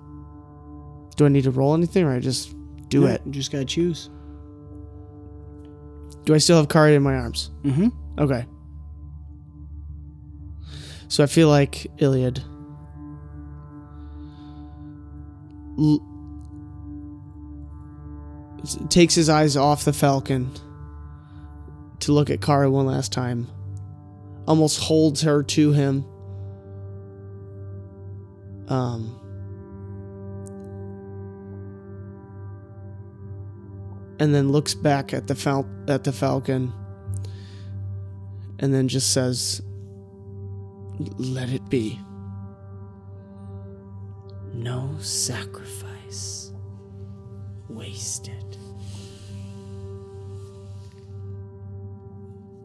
[1.17, 2.55] do I need to roll anything, or I just
[2.89, 3.23] do it?
[3.27, 4.09] You just gotta choose.
[6.25, 7.51] Do I still have Kari in my arms?
[7.63, 7.89] Mm-hmm.
[8.21, 8.47] Okay.
[11.09, 12.43] So I feel like Ilyad
[15.79, 16.09] l-
[18.89, 20.51] takes his eyes off the falcon
[22.01, 23.49] to look at Kara one last time.
[24.47, 26.05] Almost holds her to him.
[28.69, 29.19] Um
[34.23, 36.73] and then looks back at the fal- at the falcon
[38.61, 39.61] and then just says
[41.19, 41.99] let it be
[44.55, 46.53] No sacrifice
[47.69, 48.57] wasted.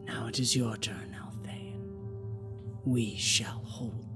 [0.05, 1.81] Now it is your turn, Althane.
[2.85, 4.06] We shall hold.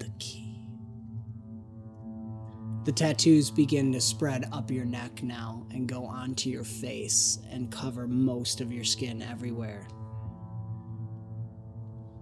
[2.84, 7.72] The tattoos begin to spread up your neck now and go onto your face and
[7.72, 9.88] cover most of your skin everywhere.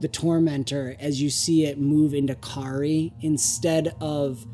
[0.01, 4.45] The tormentor, as you see it move into Kari, instead of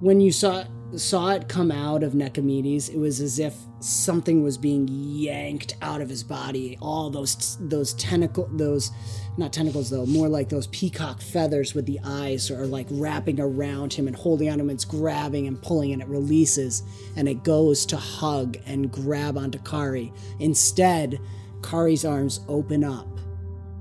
[0.00, 0.64] when you saw
[0.96, 6.00] saw it come out of Nicomedes, it was as if something was being yanked out
[6.00, 6.76] of his body.
[6.80, 8.90] All those those tentacle those
[9.36, 13.92] not tentacles though, more like those peacock feathers with the eyes are like wrapping around
[13.92, 14.70] him and holding on him.
[14.70, 16.82] It's grabbing and pulling and it releases
[17.16, 20.12] and it goes to hug and grab onto Kari.
[20.40, 21.20] Instead,
[21.62, 23.20] Kari's arms open up,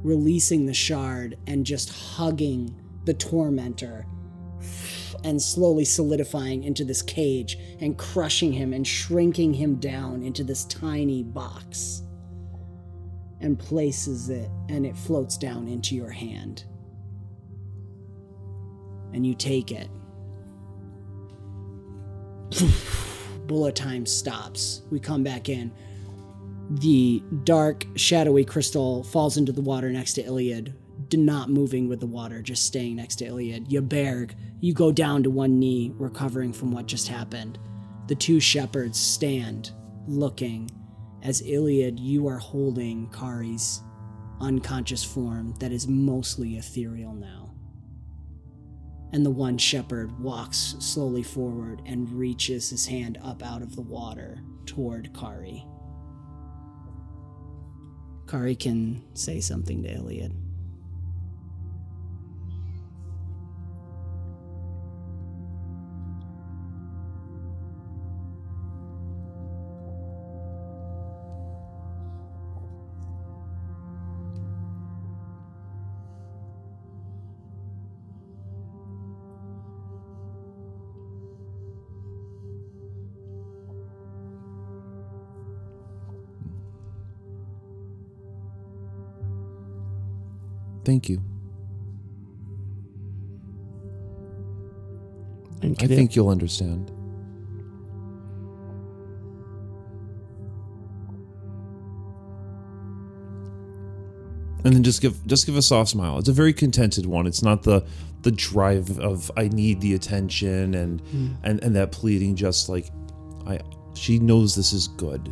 [0.03, 4.05] releasing the shard and just hugging the tormentor
[5.23, 10.65] and slowly solidifying into this cage and crushing him and shrinking him down into this
[10.65, 12.03] tiny box
[13.41, 16.65] and places it and it floats down into your hand.
[19.13, 19.89] And you take it.
[23.47, 24.83] Bullet time stops.
[24.91, 25.71] We come back in.
[26.69, 30.73] The dark, shadowy crystal falls into the water next to Ilyad,
[31.17, 33.69] not moving with the water, just staying next to Ilyad.
[33.69, 37.57] Yaberg, you go down to one knee, recovering from what just happened.
[38.07, 39.71] The two shepherds stand,
[40.07, 40.69] looking,
[41.21, 43.81] as Ilyad, you are holding Kari's
[44.39, 47.51] unconscious form that is mostly ethereal now.
[49.11, 53.81] And the one shepherd walks slowly forward and reaches his hand up out of the
[53.81, 55.65] water toward Kari.
[58.27, 60.48] Kari can say something to Ilyad.
[90.83, 91.21] Thank you.
[95.61, 96.91] And I think you'll understand.
[104.63, 106.19] and then just give just give a soft smile.
[106.19, 107.25] It's a very contented one.
[107.27, 107.85] It's not the
[108.21, 111.27] the drive of I need the attention and hmm.
[111.43, 112.35] and and that pleading.
[112.35, 112.89] Just like
[113.47, 113.59] I,
[113.95, 115.31] she knows this is good.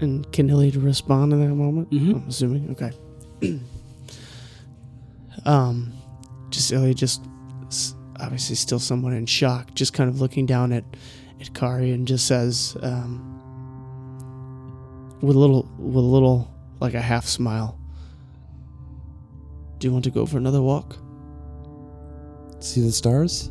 [0.00, 1.88] And can Ilyad respond in that moment?
[1.92, 2.70] I'm assuming.
[2.70, 2.92] Okay.
[5.44, 5.92] um,
[6.50, 7.24] just Ilyad, just
[8.18, 10.84] obviously still somewhat in shock, just kind of looking down at
[11.40, 13.26] at Kari and just says, um,
[15.22, 17.78] with a little, with a little, like a half smile.
[19.78, 20.98] Do you want to go for another walk?
[22.60, 23.50] See the stars?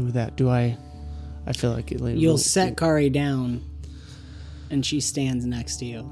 [0.00, 0.78] And with that, do I?
[1.46, 2.18] I feel like Ilyad.
[2.18, 3.62] You'll will- set Kari down,
[4.70, 6.10] and she stands next to you.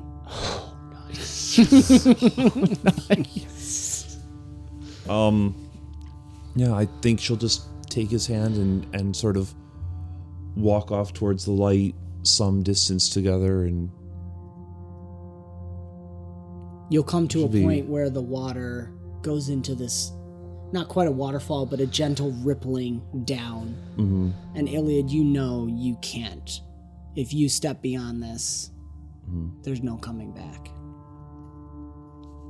[2.85, 4.17] Nice.
[5.09, 5.55] Um,
[6.55, 9.55] yeah, I think she'll just take his hand and and sort of
[10.55, 13.91] walk off towards the light some distance together and
[16.91, 20.13] You'll come to a Should be- point where the water goes into this,
[20.73, 23.77] not quite a waterfall, but a gentle rippling down.
[23.97, 24.33] mhm.
[24.55, 26.61] And Ilyad, you know you can't.
[27.17, 28.71] If you step beyond this,
[29.63, 30.71] there's no coming back.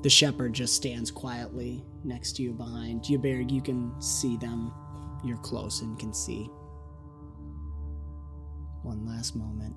[0.02, 3.02] The shepherd just stands quietly next to you behind.
[3.02, 4.72] Yaberg, you can see them.
[5.24, 6.48] You're close and can see.
[8.82, 9.74] One last moment.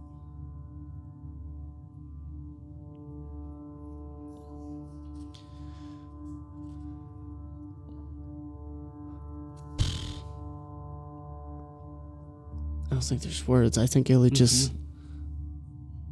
[13.02, 13.80] Don't think there's words.
[13.80, 14.72] I think Ilyad just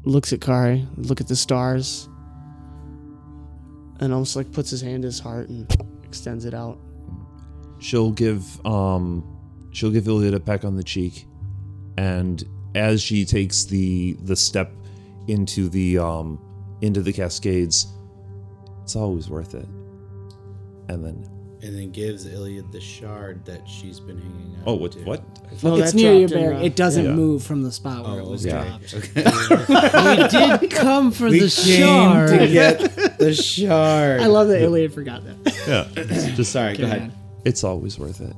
[0.05, 2.09] looks at Kari, look at the stars,
[3.99, 5.71] and almost like puts his hand to his heart and
[6.03, 6.79] extends it out.
[7.77, 9.23] she'll give um
[9.71, 11.27] she'll give Ilyad a peck on the cheek
[11.97, 14.71] and as she takes the the step
[15.27, 16.39] into the um
[16.81, 17.85] into the cascades
[18.81, 19.67] it's always worth it
[20.87, 21.29] and then
[21.61, 24.63] And then gives Ilyad the shard that she's been hanging out.
[24.67, 24.99] oh what to.
[25.03, 25.21] what
[25.61, 26.59] No, it's near dropped in, Yaberg.
[26.61, 27.11] uh, It doesn't yeah.
[27.13, 28.65] move from the spot where it Oh, was okay.
[28.65, 28.93] dropped.
[29.69, 30.21] Okay.
[30.21, 30.27] We
[30.59, 32.29] did come for we the came shard.
[32.29, 32.79] to get
[33.19, 34.21] the shard.
[34.21, 35.89] I love that Ilyad forgot that.
[35.97, 36.03] yeah
[36.35, 36.77] Just sorry.
[36.77, 37.11] Go ahead.
[37.43, 38.33] it's always worth it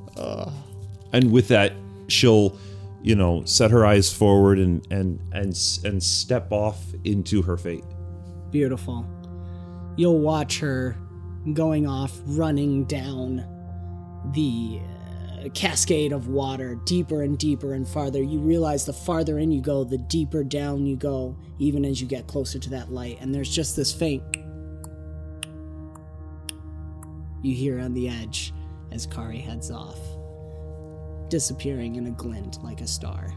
[1.12, 1.72] and with that
[2.08, 2.56] she'll
[3.02, 7.84] you know set her eyes forward and and and and step off into her fate
[8.50, 9.06] Beautiful.
[9.96, 10.96] You'll watch her
[11.54, 13.44] going off, running down
[14.32, 14.80] the
[15.44, 18.22] uh, cascade of water, deeper and deeper and farther.
[18.22, 22.06] You realize the farther in you go, the deeper down you go, even as you
[22.06, 23.18] get closer to that light.
[23.20, 24.22] And there's just this faint
[27.42, 28.54] you hear on the edge
[28.92, 29.98] as Kari heads off,
[31.28, 33.34] disappearing in a glint like a star.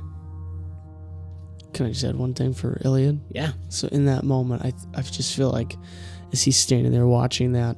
[1.73, 3.19] Can I just add one thing for Ilyad?
[3.31, 3.51] Yeah.
[3.69, 5.75] So in that moment, I I just feel like
[6.31, 7.75] as he's standing there watching that,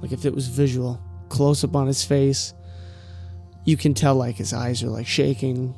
[0.00, 2.54] like if it was visual, close up on his face,
[3.64, 5.74] you can tell like his eyes are like shaking,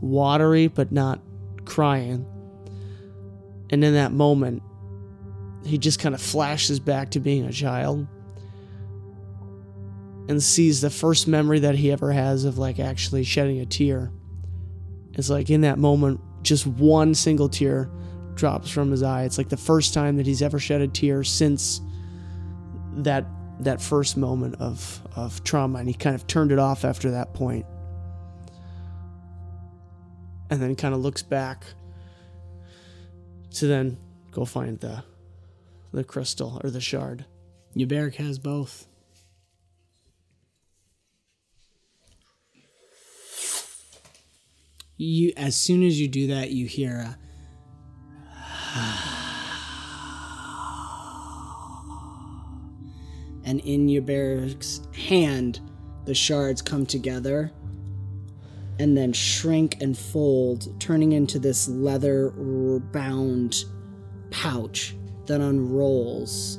[0.00, 1.20] watery but not
[1.64, 2.26] crying.
[3.70, 4.62] And in that moment,
[5.64, 8.06] he just kind of flashes back to being a child
[10.28, 14.12] and sees the first memory that he ever has of like actually shedding a tear.
[15.14, 17.90] It's like in that moment, just one single tear
[18.34, 19.24] drops from his eye.
[19.24, 21.80] It's like the first time that he's ever shed a tear since
[22.94, 23.26] that
[23.60, 27.34] that first moment of of trauma, and he kind of turned it off after that
[27.34, 27.66] point.
[30.50, 31.64] And then kind of looks back
[33.52, 33.96] to then
[34.30, 35.04] go find the
[35.92, 37.26] the crystal or the shard.
[37.76, 38.86] Yaberg has both.
[44.96, 47.16] You, as soon as you do that, you hear
[48.76, 49.18] a.
[53.44, 55.60] And in Yaberg's hand,
[56.04, 57.52] the shards come together
[58.78, 62.30] and then shrink and fold, turning into this leather
[62.92, 63.64] bound
[64.30, 66.58] pouch that unrolls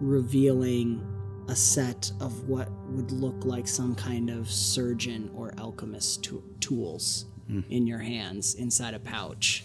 [0.00, 1.06] revealing
[1.48, 7.26] a set of what would look like some kind of surgeon or alchemist to- tools
[7.48, 7.60] hmm.
[7.68, 9.64] in your hands inside a pouch.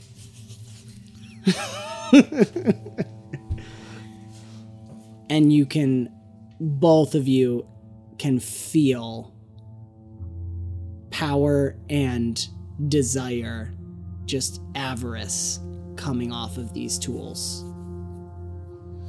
[5.29, 6.09] and you can,
[6.59, 7.67] both of you
[8.17, 9.33] can feel
[11.11, 12.47] power and
[12.87, 13.73] desire,
[14.25, 15.59] just avarice
[15.95, 17.63] coming off of these tools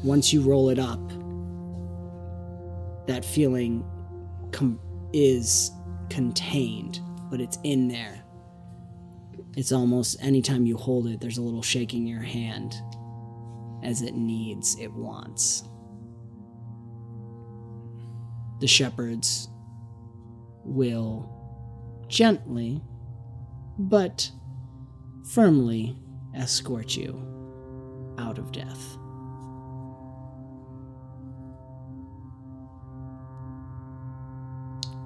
[0.03, 1.01] once you roll it up,
[3.07, 3.85] that feeling
[4.53, 4.81] com-
[5.12, 5.71] is
[6.09, 7.01] contained,
[7.31, 8.23] but it's in there.
[9.57, 12.75] It's almost anytime you hold it, there's a little shaking in your hand
[13.83, 15.64] as it needs, it wants.
[18.61, 19.49] The shepherds
[20.65, 21.31] will
[22.09, 22.81] gently
[23.79, 24.31] but
[25.33, 25.97] firmly
[26.35, 27.21] escort you
[28.19, 28.97] out of death.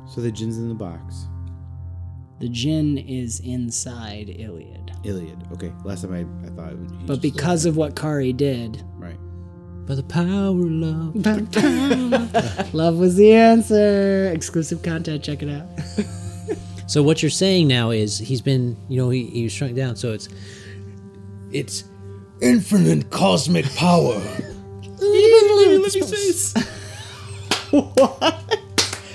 [0.09, 1.27] So the Jin's in the box.
[2.43, 5.05] The djinn is inside Ilyad.
[5.05, 5.53] Ilyad.
[5.53, 5.73] Okay.
[5.85, 7.07] Last time I, I thought it would.
[7.07, 9.17] But because of what Kari did, Right.
[9.87, 11.15] By the power of love.
[12.75, 14.31] love was the answer.
[14.33, 15.67] Exclusive content, check it out.
[16.87, 19.97] So what you're saying now is he's been, you know, he, he was shrunk down.
[19.97, 20.29] So it's,
[21.51, 21.85] it's
[22.41, 24.21] infinite cosmic power.
[27.71, 28.39] What?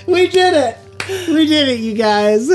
[0.08, 0.78] We did it!
[1.28, 2.48] We did it, you guys.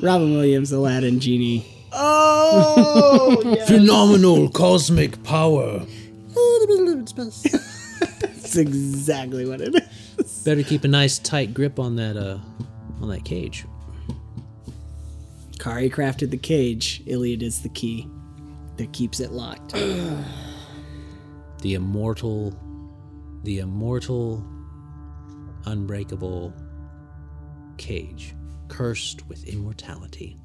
[0.00, 1.66] Robin Williams, Aladdin genie.
[1.92, 5.84] Oh, Phenomenal cosmic power.
[8.20, 10.42] that's exactly what it is.
[10.44, 12.38] Better keep a nice tight grip on that, uh,
[13.00, 13.64] on that cage.
[15.58, 17.04] Kari crafted the cage.
[17.04, 18.08] Ilyad is the key
[18.76, 19.74] that keeps it locked.
[21.62, 22.54] The immortal,
[23.42, 24.42] the immortal,
[25.66, 26.54] unbreakable
[27.76, 28.34] cage,
[28.68, 30.38] cursed with immortality.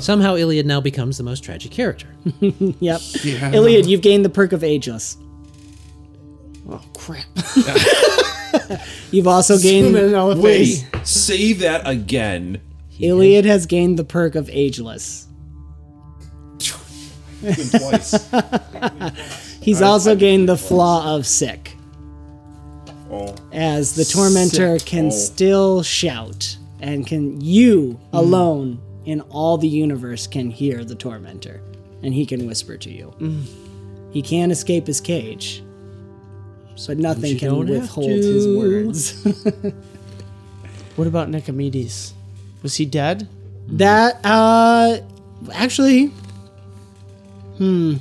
[0.00, 2.08] Somehow Ilyad now becomes the most tragic character.
[2.80, 3.00] Yep.
[3.00, 5.16] Ilyad, you've gained the perk of ageless.
[6.68, 7.24] Oh crap!
[9.10, 9.94] You've also gained.
[10.42, 12.60] Wait, say that again.
[13.00, 15.26] Ilyad has gained the perk of ageless.
[17.40, 18.28] Twice.
[19.62, 21.76] He's also gained the flaw of sick.
[23.10, 23.34] oh.
[23.52, 30.50] as the tormentor can still shout and can you alone in all the universe can
[30.50, 31.60] hear the tormentor
[32.02, 33.12] and he can whisper to you
[34.12, 35.62] he can't escape his cage
[36.86, 39.26] but nothing can don't withhold his words
[40.96, 42.12] What about Nicomedes?
[42.62, 43.28] Was he dead?
[43.68, 44.98] that uh
[45.52, 46.06] actually
[47.58, 47.96] hmm.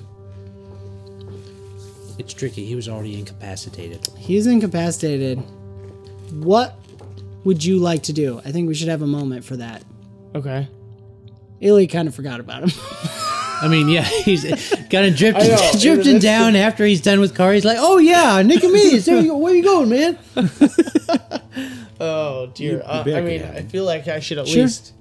[2.19, 2.65] It's tricky.
[2.65, 4.07] He was already incapacitated.
[4.17, 5.37] he's incapacitated
[6.43, 6.75] what
[7.45, 9.81] would you like to do i think we should have a moment for that
[10.35, 10.67] Okay.
[11.61, 12.69] Illy kind of forgot about him
[13.59, 14.43] I mean, yeah, he's
[14.91, 17.53] kind of drifting, know, drifting down after he's done with Car.
[17.53, 19.37] He's like, "Oh yeah, Nicomedes, there you go.
[19.37, 20.19] Where you going, man?"
[21.99, 22.83] Oh dear.
[22.85, 24.63] Uh, I mean, I feel like I should at Sure.
[24.63, 24.93] least.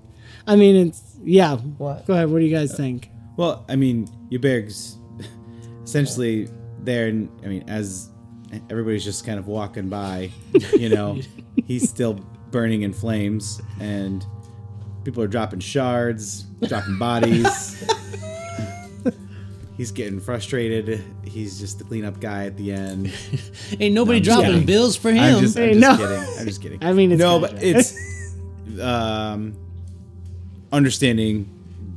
[0.46, 2.07] i mean it's yeah What?
[2.07, 4.96] go ahead what do you guys think Well, I mean, Uberg's
[5.84, 6.48] essentially
[6.82, 8.09] there, and I mean, as
[8.70, 10.30] everybody's just kind of walking by,
[10.78, 11.18] you know,
[11.66, 12.14] he's still
[12.50, 14.24] burning in flames, and
[15.07, 17.84] people are dropping shards, dropping bodies.
[19.76, 21.02] he's getting frustrated.
[21.24, 23.12] He's just the cleanup guy at the end.
[23.80, 24.66] Ain't nobody I'm just dropping kidding.
[24.66, 25.36] bills for him.
[25.36, 25.96] I'm just, I'm Hey, just no.
[25.96, 26.38] kidding.
[26.40, 26.78] I'm just kidding.
[26.84, 27.94] I mean, it's no, kinda but it's
[28.82, 29.57] um,
[30.72, 31.44] understanding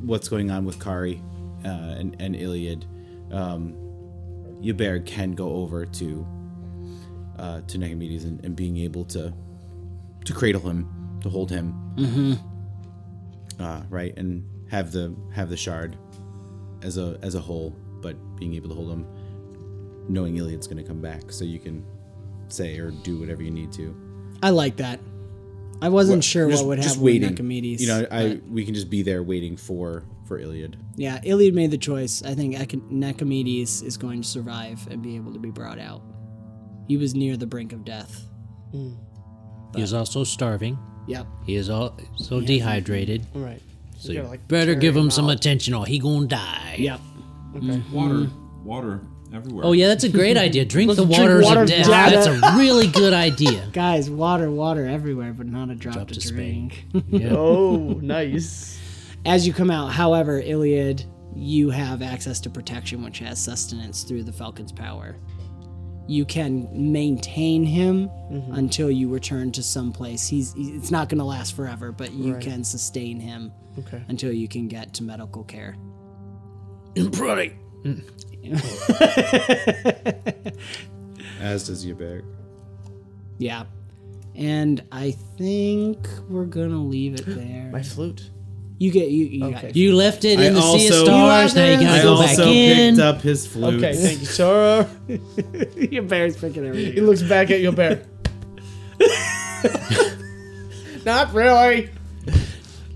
[0.04, 1.20] what's going on with Kari
[1.66, 2.84] uh, and, and Ilyad.
[3.34, 3.74] Um,
[4.62, 6.28] Ybert can go over to
[7.40, 9.34] uh, to Nicomedes and, and being able to
[10.26, 12.34] to cradle him, to hold him, mm-hmm.
[13.60, 15.98] Uh, right, and have the have the shard
[16.82, 19.06] as a as a whole, but being able to hold them,
[20.08, 21.86] knowing Ilyad's going to come back, so you can
[22.48, 23.96] say or do whatever you need to.
[24.42, 25.00] I like that.
[25.82, 27.30] I wasn't sure Just- what would just happen waiting.
[27.30, 27.80] with Nicomedes.
[27.80, 30.76] You know, I we can just be there waiting for for Ilyad.
[30.96, 32.22] yeah, Ilyad made the choice.
[32.24, 36.02] I think Ec- Nicomedes is going to survive and be able to be brought out.
[36.88, 38.28] He was near the brink of death.
[38.72, 40.78] he is also starving.
[41.10, 41.28] Yep.
[41.46, 43.26] He is all so dehydrated.
[43.36, 43.62] All right.
[43.98, 46.76] So gotta, you like, better give him him some attention, or he gonna die.
[46.78, 47.00] Yep.
[47.58, 47.66] Okay.
[47.66, 47.94] Mm-hmm.
[47.96, 48.14] Water.
[48.14, 48.64] Mm-hmm.
[48.66, 49.02] Water
[49.34, 49.66] everywhere.
[49.66, 50.66] Oh yeah, that's a great idea.
[50.76, 51.88] Drink the Let's drink waters water of death.
[51.88, 52.12] down.
[52.12, 53.68] That's a really good idea.
[53.74, 56.86] Guys, water, water everywhere, but not a drop, Drop to, to drink.
[57.10, 57.30] Yeah.
[57.36, 58.80] Oh, nice.
[59.26, 61.06] As you come out, however, Ilyad,
[61.36, 65.16] you have access to protection, which has sustenance through the Falcon's power.
[66.10, 68.54] You can maintain him mm-hmm.
[68.56, 70.28] until you return to some place.
[70.28, 72.42] He's it's not going to last forever, but you Right.
[72.42, 74.02] can sustain him Okay.
[74.08, 75.76] until you can get to medical care.
[77.12, 77.54] Brody.
[77.84, 78.02] Mm.
[81.40, 82.24] As does Ybert.
[83.38, 83.66] Yeah.
[84.36, 87.70] And I think we're going to leave it there.
[87.72, 88.32] My flute.
[88.80, 89.72] You get you, you Okay.
[89.76, 91.56] You left it in I the sea of also- stars.
[91.56, 92.96] Now you You gotta I go back in.
[92.96, 93.76] picked up his flute.
[93.84, 94.90] Okay, thank you, Sora.
[95.76, 96.94] your bear's picking everything.
[96.94, 98.02] he looks back at your bear.
[101.06, 101.90] Not really.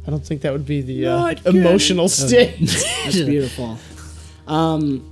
[0.06, 2.58] I don't think that would be the uh, emotional state.
[2.60, 3.78] That's beautiful.
[4.48, 5.10] Um,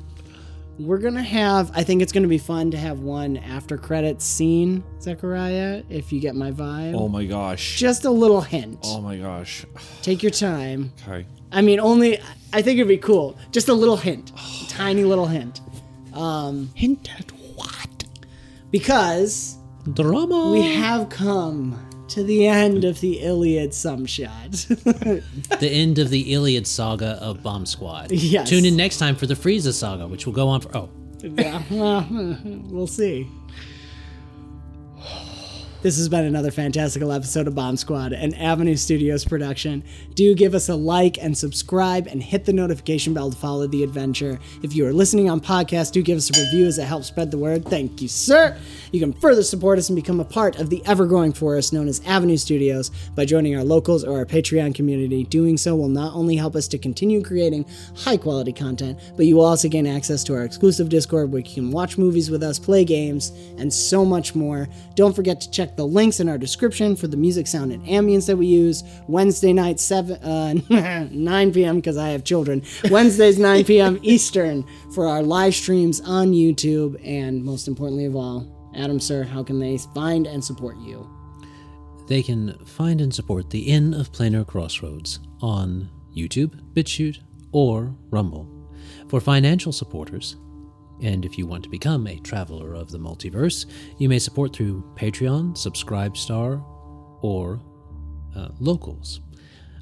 [0.86, 1.72] we're gonna have.
[1.74, 5.84] I think it's gonna be fun to have one after credits scene, Zechariah.
[5.90, 7.78] If you get my vibe, Oh my gosh.
[7.78, 8.80] just a little hint.
[8.84, 9.66] Oh my gosh.
[10.02, 10.92] Take your time.
[11.08, 11.26] Okay.
[11.52, 12.20] I mean, only.
[12.54, 13.38] I think it'd be cool.
[13.52, 14.32] Just a little hint,
[14.70, 15.62] tiny little hint.
[16.14, 17.88] Um, Hint at what?
[18.72, 19.58] because
[19.94, 20.52] Drama.
[20.52, 21.80] we have come
[22.12, 24.52] to the end of the Ilyad some shot.
[24.52, 25.24] the
[25.62, 28.12] end of the Ilyad saga of Bomb Squad.
[28.12, 28.50] Yes.
[28.50, 30.76] Tune in next time for the Frieza saga, which will go on for.
[30.76, 30.90] Oh,
[31.22, 32.08] yeah, well,
[32.70, 33.28] we'll see.
[35.82, 39.84] This has been another fantastical episode of Bomb Squad, an Avenue Studios production.
[40.14, 43.84] Do give us a like and subscribe and hit the notification bell to follow the
[43.84, 44.40] adventure.
[44.62, 47.32] If you are listening on podcast, do give us a review as it helps spread
[47.32, 47.66] the word.
[47.66, 48.56] Thank you, sir.
[48.92, 51.88] You can further support us and become a part of the ever growing forest known
[51.88, 55.24] as Avenue Studios by joining our locals or our Patreon community.
[55.24, 57.66] Doing so will not only help us to continue creating
[57.98, 61.52] high quality content, but you will also gain access to our exclusive Discord where you
[61.56, 64.68] can watch movies with us, play games, and so much more.
[64.94, 68.28] Don't forget to check the links in our description for the music, sound, and ambience
[68.28, 68.84] that we use.
[69.08, 71.76] Wednesday night, 7, uh, 9 p.m.
[71.78, 72.64] because I have children.
[72.90, 74.00] Wednesdays, 9 p.m.
[74.02, 77.00] Eastern for our live streams on YouTube.
[77.06, 81.10] And most importantly of all, Adam, sir, how can they find and support you?
[82.12, 87.20] they can find and support the Inn of Planar Crossroads on YouTube, BitChute,
[87.54, 88.46] or Rumble.
[89.08, 90.36] For financial supporters,
[91.02, 93.66] and if you want to become a traveler of the multiverse,
[93.98, 96.64] you may support through Patreon, Subscribestar,
[97.22, 97.62] or
[98.36, 99.22] uh, Locals.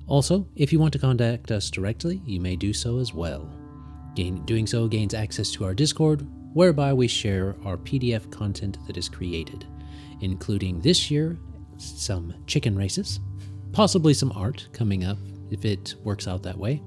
[0.07, 3.47] Also, if you want to contact us directly, you may do so as well.
[4.15, 8.97] Gain, doing so gains access to our Discord, whereby we share our PDF content that
[8.97, 9.65] is created,
[10.21, 11.37] including this year
[11.77, 13.19] some chicken races,
[13.71, 15.17] possibly some art coming up
[15.51, 16.81] if it works out that way,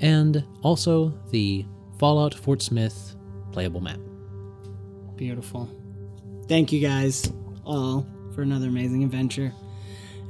[0.00, 1.64] and also the
[1.98, 3.09] Fallout Fort Smith
[3.52, 3.98] playable map.
[5.16, 5.68] Beautiful.
[6.48, 7.30] Thank you guys
[7.64, 9.52] all for another amazing adventure.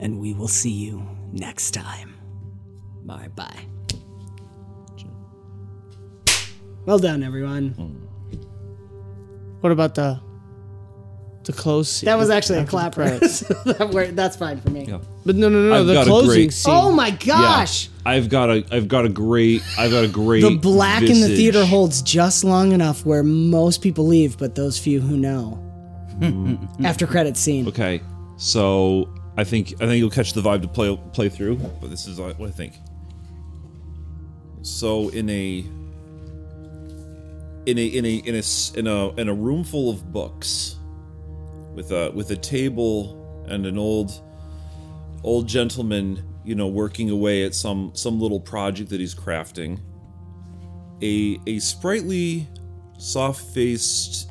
[0.01, 2.15] And we will see you next time.
[3.05, 3.67] Bye bye.
[6.87, 7.71] Well done, everyone.
[9.61, 10.21] What about the
[11.45, 12.01] the close?
[12.01, 13.21] That was actually a clap, right?
[13.21, 13.73] clapper.
[13.75, 14.87] that worked- That's fine for me.
[14.87, 14.99] Yeah.
[15.25, 16.73] But no, no, no, I've the got a closing great- scene.
[16.75, 17.89] Oh my gosh!
[18.07, 21.15] I've got a I've got a great I've got a great The black in the
[21.29, 21.37] visage.
[21.37, 25.63] theater holds just long enough where most people leave, but those few who know.
[26.85, 27.69] After credit scene.
[27.69, 28.01] Okay.
[28.39, 32.07] So I think I think you'll catch the vibe to play play through, but this
[32.07, 32.75] is what I think.
[34.63, 35.65] So in a
[37.67, 40.77] in a in a in a s- in a in a room full of books
[41.75, 44.13] with a with a table and an old
[45.23, 49.81] old gentleman, you know, working away at some some little project that he's crafting.
[51.03, 52.47] A a sprightly,
[52.99, 54.31] soft-faced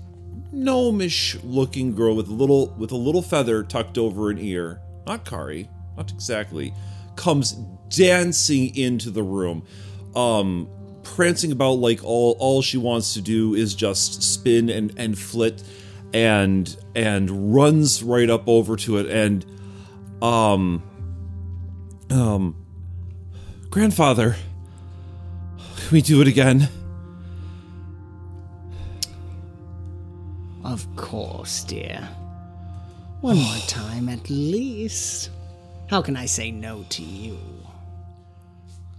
[0.51, 5.23] gnomish looking girl with a little with a little feather tucked over an ear not
[5.23, 6.73] kari not exactly
[7.15, 7.51] comes
[7.89, 9.63] dancing into the room
[10.15, 10.67] um
[11.03, 15.63] prancing about like all all she wants to do is just spin and and flit
[16.13, 19.45] and and runs right up over to it and
[20.21, 20.83] um
[22.09, 22.55] um
[23.69, 24.35] grandfather
[25.77, 26.69] can we do it again
[30.63, 32.07] Of course, dear.
[33.21, 35.31] One more time at least.
[35.89, 37.39] How can I say no to you?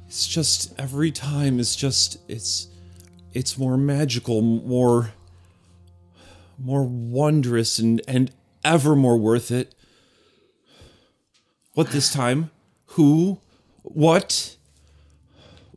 [0.09, 2.67] It's just every time it's just it's
[3.33, 5.13] it's more magical, more
[6.59, 8.33] more wondrous and and
[8.65, 9.73] ever more worth it.
[11.75, 12.51] What this time?
[12.87, 13.39] Who?
[13.83, 14.57] What?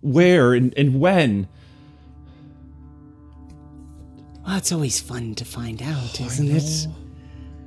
[0.02, 1.48] Where and, and when?
[4.46, 6.88] Well, it's always fun to find out, isn't it?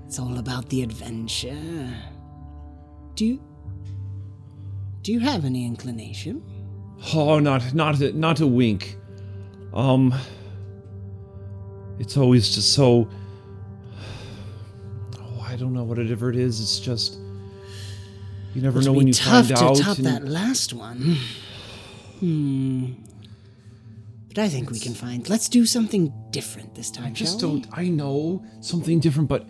[0.07, 1.89] It's all about the adventure.
[3.15, 3.41] Do you
[5.03, 6.43] Do you have any inclination?
[7.15, 8.97] Oh, not not a, not a wink.
[9.73, 10.15] Um,
[11.99, 13.09] it's always just so.
[15.19, 16.61] Oh, I don't know what whatever it is.
[16.61, 17.19] It's just
[18.57, 19.77] you never know when be you tough find to out.
[19.77, 21.19] top that last one.
[22.21, 22.93] Hmm.
[24.29, 25.29] But I think we can find.
[25.29, 27.61] Let's do something different this time, just shall we?
[27.61, 27.79] don't.
[27.79, 29.47] I know something different, but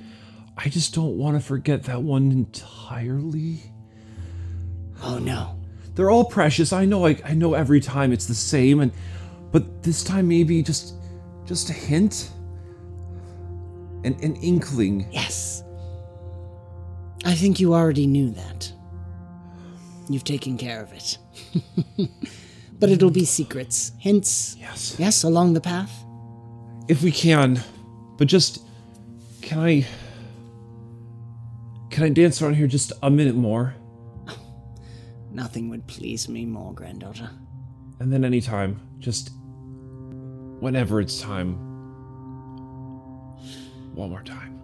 [0.57, 3.63] I just don't want to forget that one entirely.
[5.03, 5.57] Oh no.
[5.95, 6.73] They're all precious.
[6.73, 7.07] I know.
[7.07, 8.93] I, I know every time it's the same, and
[9.53, 10.95] but this time maybe just
[11.45, 12.31] just a hint,
[14.05, 15.07] an an inkling.
[15.13, 15.63] Yes.
[17.25, 18.73] I think you already knew that.
[20.09, 21.19] You've taken care of it.
[22.79, 24.57] but it'll be secrets, hints.
[24.59, 24.97] Yes.
[24.99, 25.93] Yes, along the path.
[26.89, 27.61] If we can,
[28.17, 28.61] but just
[29.43, 29.87] can I
[31.91, 33.75] can I dance around here just a minute more?
[35.33, 37.31] Nothing would please me more, granddaughter.
[37.99, 39.31] And then anytime, just
[40.61, 41.55] whenever it's time.
[43.95, 44.63] One more time.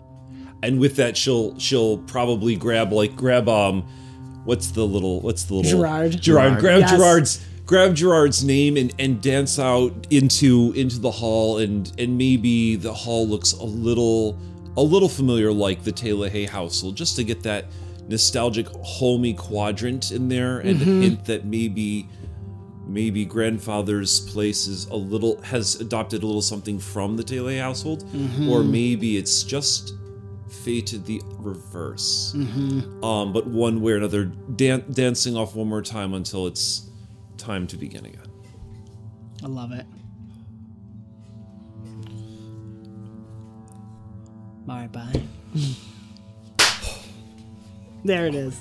[0.62, 3.86] And with that, she'll she'll probably grab like grab um,
[4.44, 6.20] what's the little what's the little Gerard.
[6.20, 6.90] Gerard, grab Yes.
[6.90, 12.76] Gerard's grab Gerard's name and and dance out into into the hall and and maybe
[12.76, 14.38] the hall looks a little
[14.76, 17.66] a little familiar like the Taylor Hay household just to get that
[18.08, 21.02] nostalgic homey quadrant in there and a mm-hmm.
[21.02, 22.08] hint that maybe
[22.86, 28.04] maybe grandfather's place is a little has adopted a little something from the Taylor household,
[28.04, 28.48] mm-hmm.
[28.48, 29.94] or maybe it's just
[30.52, 32.34] fated the reverse.
[32.34, 36.90] Um, but one way or another, dan- dancing off one more time until it's
[37.38, 38.20] time to begin again.
[39.42, 39.86] I love it.
[44.66, 45.22] Bye bye.
[48.04, 48.60] there it is.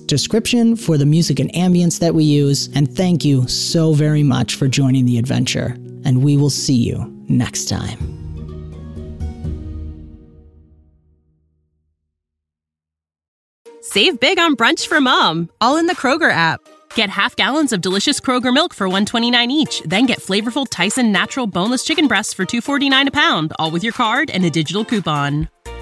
[0.00, 2.68] description for the music and ambience that we use.
[2.74, 5.76] And thank you so very much for joining the adventure.
[6.04, 7.98] And we will see you next time.
[13.80, 16.60] Save big on brunch for mom, all in the Kroger app.
[16.96, 21.46] Get half gallons of delicious Kroger milk for 129 each, then get flavorful Tyson natural
[21.46, 25.48] boneless chicken breasts for 249 a pound, all with your card and a digital coupon.